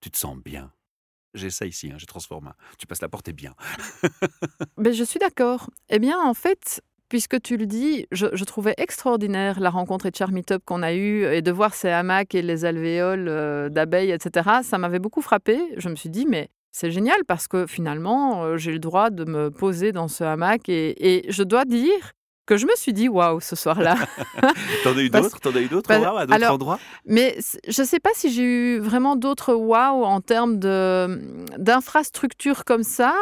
tu 0.02 0.12
te 0.12 0.18
sens 0.18 0.38
bien. 0.38 0.72
J'ai 1.34 1.50
ça 1.50 1.66
ici, 1.66 1.90
hein, 1.92 1.96
j'ai 1.98 2.06
transformé. 2.06 2.50
Tu 2.78 2.88
passes 2.88 3.02
la 3.02 3.10
porte 3.10 3.28
et 3.30 3.34
bien. 3.34 3.56
Mais 4.78 4.94
je 4.94 5.04
suis 5.04 5.20
d'accord. 5.20 5.70
Eh 5.90 6.00
bien, 6.00 6.20
en 6.20 6.34
fait, 6.34 6.82
puisque 7.12 7.42
tu 7.42 7.58
le 7.58 7.66
dis, 7.66 8.08
je, 8.12 8.44
trouvais 8.46 8.74
extraordinaire 8.78 9.60
la 9.60 9.70
rencontre 9.70 10.06
et 10.06 10.12
Charmy 10.18 10.44
Top 10.44 10.64
qu'on 10.66 10.82
a 10.82 10.94
eue 10.94 11.26
et 11.26 11.42
de 11.42 11.52
voir 11.52 11.74
ces 11.74 11.90
hamacs 11.90 12.36
et 12.36 12.42
les 12.42 12.64
alvéoles 12.64 13.28
euh, 13.28 13.68
d'abeilles, 13.68 14.12
etc. 14.12 14.50
Ça 14.64 14.78
m'avait 14.78 15.00
beaucoup 15.00 15.22
frappé. 15.22 15.60
Je 15.76 15.90
me 15.90 15.96
suis 15.96 16.10
dit, 16.10 16.26
mais 16.26 16.50
c'est 16.72 16.90
génial 16.90 17.26
parce 17.26 17.50
que 17.50 17.68
finalement, 17.68 18.44
euh, 18.44 18.56
j'ai 18.56 18.72
le 18.72 18.80
droit 18.80 19.10
de 19.10 19.26
me 19.26 19.52
poser 19.52 19.92
dans 19.92 20.08
ce 20.08 20.24
hamac 20.24 20.70
et, 20.70 21.26
je 21.28 21.44
dois 21.44 21.66
dire 21.66 22.14
que 22.52 22.58
je 22.58 22.66
me 22.66 22.76
suis 22.76 22.92
dit 22.92 23.08
waouh 23.08 23.40
ce 23.40 23.56
soir-là. 23.56 23.96
T'en 24.84 24.98
as 24.98 25.02
eu 25.02 25.10
d'autres? 25.10 25.40
T'en 25.40 25.56
as 25.56 25.62
eu 25.62 25.68
d'autres 25.68 25.96
waouh 25.96 26.18
à 26.18 26.26
d'autres 26.26 26.52
endroits? 26.52 26.80
Mais 27.06 27.38
je 27.66 27.82
ne 27.82 27.88
sais 27.88 28.02
pas 28.02 28.10
si 28.14 28.30
j'ai 28.30 28.44
eu 28.44 28.80
vraiment 28.80 29.16
d'autres 29.16 29.54
waouh 29.54 30.04
en 30.04 30.20
termes 30.20 30.60
d'infrastructures 30.60 32.66
comme 32.66 32.84
ça 32.84 33.14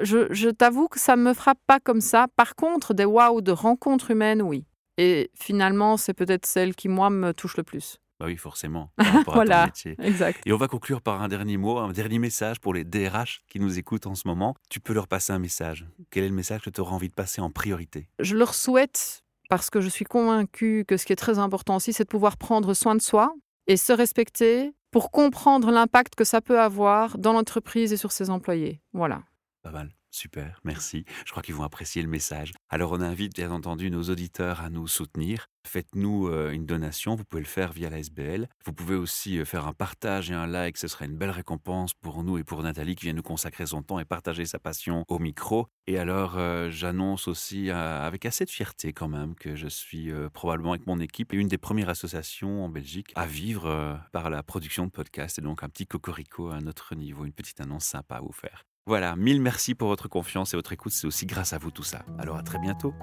je, 0.00 0.48
t'avoue 0.48 0.88
que 0.88 0.98
ça 0.98 1.14
ne 1.14 1.22
me 1.22 1.34
frappe 1.34 1.58
pas 1.66 1.78
comme 1.78 2.00
ça. 2.00 2.26
Par 2.36 2.54
contre, 2.54 2.94
des 2.94 3.04
waouh 3.04 3.42
de 3.42 3.52
rencontres 3.52 4.12
humaines, 4.12 4.40
oui. 4.40 4.64
Et 4.96 5.30
finalement, 5.34 5.98
c'est 5.98 6.14
peut-être 6.14 6.46
celle 6.46 6.74
qui, 6.74 6.88
moi, 6.88 7.10
me 7.10 7.32
touche 7.32 7.58
le 7.58 7.64
plus. 7.64 7.98
Bah 8.20 8.26
oui, 8.26 8.36
forcément. 8.36 8.92
voilà, 9.26 9.72
exact. 9.98 10.42
Et 10.44 10.52
on 10.52 10.58
va 10.58 10.68
conclure 10.68 11.00
par 11.00 11.22
un 11.22 11.28
dernier 11.28 11.56
mot, 11.56 11.78
un 11.78 11.90
dernier 11.90 12.18
message 12.18 12.60
pour 12.60 12.74
les 12.74 12.84
DRH 12.84 13.40
qui 13.48 13.58
nous 13.58 13.78
écoutent 13.78 14.06
en 14.06 14.14
ce 14.14 14.28
moment. 14.28 14.54
Tu 14.68 14.78
peux 14.78 14.92
leur 14.92 15.08
passer 15.08 15.32
un 15.32 15.38
message. 15.38 15.86
Quel 16.10 16.24
est 16.24 16.28
le 16.28 16.34
message 16.34 16.60
que 16.60 16.68
tu 16.68 16.82
auras 16.82 16.94
envie 16.94 17.08
de 17.08 17.14
passer 17.14 17.40
en 17.40 17.50
priorité? 17.50 18.10
Je 18.18 18.36
leur 18.36 18.54
souhaite, 18.54 19.24
parce 19.48 19.70
que 19.70 19.80
je 19.80 19.88
suis 19.88 20.04
convaincue 20.04 20.84
que 20.86 20.98
ce 20.98 21.06
qui 21.06 21.14
est 21.14 21.16
très 21.16 21.38
important 21.38 21.76
aussi, 21.76 21.94
c'est 21.94 22.04
de 22.04 22.10
pouvoir 22.10 22.36
prendre 22.36 22.74
soin 22.74 22.94
de 22.94 23.00
soi 23.00 23.34
et 23.66 23.78
se 23.78 23.92
respecter 23.94 24.74
pour 24.90 25.10
comprendre 25.10 25.70
l'impact 25.70 26.14
que 26.14 26.24
ça 26.24 26.42
peut 26.42 26.60
avoir 26.60 27.16
dans 27.16 27.32
l'entreprise 27.32 27.90
et 27.94 27.96
sur 27.96 28.12
ses 28.12 28.28
employés. 28.28 28.82
Voilà. 28.92 29.22
Pas 29.62 29.70
mal. 29.70 29.94
Super, 30.12 30.60
merci. 30.64 31.04
Je 31.24 31.30
crois 31.30 31.42
qu'ils 31.42 31.54
vont 31.54 31.62
apprécier 31.62 32.02
le 32.02 32.08
message. 32.08 32.52
Alors 32.68 32.90
on 32.92 33.00
invite 33.00 33.34
bien 33.34 33.52
entendu 33.52 33.90
nos 33.90 34.02
auditeurs 34.02 34.60
à 34.60 34.68
nous 34.68 34.88
soutenir. 34.88 35.46
Faites-nous 35.64 36.26
euh, 36.26 36.50
une 36.50 36.66
donation, 36.66 37.14
vous 37.14 37.24
pouvez 37.24 37.42
le 37.42 37.48
faire 37.48 37.72
via 37.72 37.90
la 37.90 37.98
SBL. 37.98 38.48
Vous 38.64 38.72
pouvez 38.72 38.96
aussi 38.96 39.38
euh, 39.38 39.44
faire 39.44 39.68
un 39.68 39.72
partage 39.72 40.30
et 40.30 40.34
un 40.34 40.48
like, 40.48 40.78
ce 40.78 40.88
serait 40.88 41.04
une 41.04 41.16
belle 41.16 41.30
récompense 41.30 41.94
pour 41.94 42.24
nous 42.24 42.38
et 42.38 42.44
pour 42.44 42.62
Nathalie 42.62 42.96
qui 42.96 43.04
vient 43.04 43.12
nous 43.12 43.22
consacrer 43.22 43.66
son 43.66 43.82
temps 43.82 44.00
et 44.00 44.04
partager 44.04 44.46
sa 44.46 44.58
passion 44.58 45.04
au 45.06 45.20
micro. 45.20 45.68
Et 45.86 45.96
alors 45.96 46.36
euh, 46.36 46.70
j'annonce 46.70 47.28
aussi 47.28 47.70
avec 47.70 48.26
assez 48.26 48.44
de 48.44 48.50
fierté 48.50 48.92
quand 48.92 49.08
même 49.08 49.36
que 49.36 49.54
je 49.54 49.68
suis 49.68 50.10
probablement 50.32 50.72
avec 50.72 50.86
mon 50.86 50.98
équipe 50.98 51.32
une 51.32 51.48
des 51.48 51.58
premières 51.58 51.88
associations 51.88 52.64
en 52.64 52.68
Belgique 52.68 53.12
à 53.14 53.26
vivre 53.26 54.00
par 54.12 54.30
la 54.30 54.42
production 54.42 54.86
de 54.86 54.90
podcasts 54.90 55.38
et 55.38 55.42
donc 55.42 55.62
un 55.62 55.68
petit 55.68 55.86
cocorico 55.86 56.48
à 56.48 56.60
notre 56.60 56.94
niveau, 56.94 57.24
une 57.24 57.32
petite 57.32 57.60
annonce 57.60 57.84
sympa 57.84 58.16
à 58.16 58.20
vous 58.20 58.32
faire. 58.32 58.69
Voilà, 58.86 59.14
mille 59.16 59.40
merci 59.40 59.74
pour 59.74 59.88
votre 59.88 60.08
confiance 60.08 60.54
et 60.54 60.56
votre 60.56 60.72
écoute, 60.72 60.92
c'est 60.92 61.06
aussi 61.06 61.26
grâce 61.26 61.52
à 61.52 61.58
vous 61.58 61.70
tout 61.70 61.82
ça. 61.82 62.04
Alors 62.18 62.36
à 62.36 62.42
très 62.42 62.58
bientôt. 62.58 62.94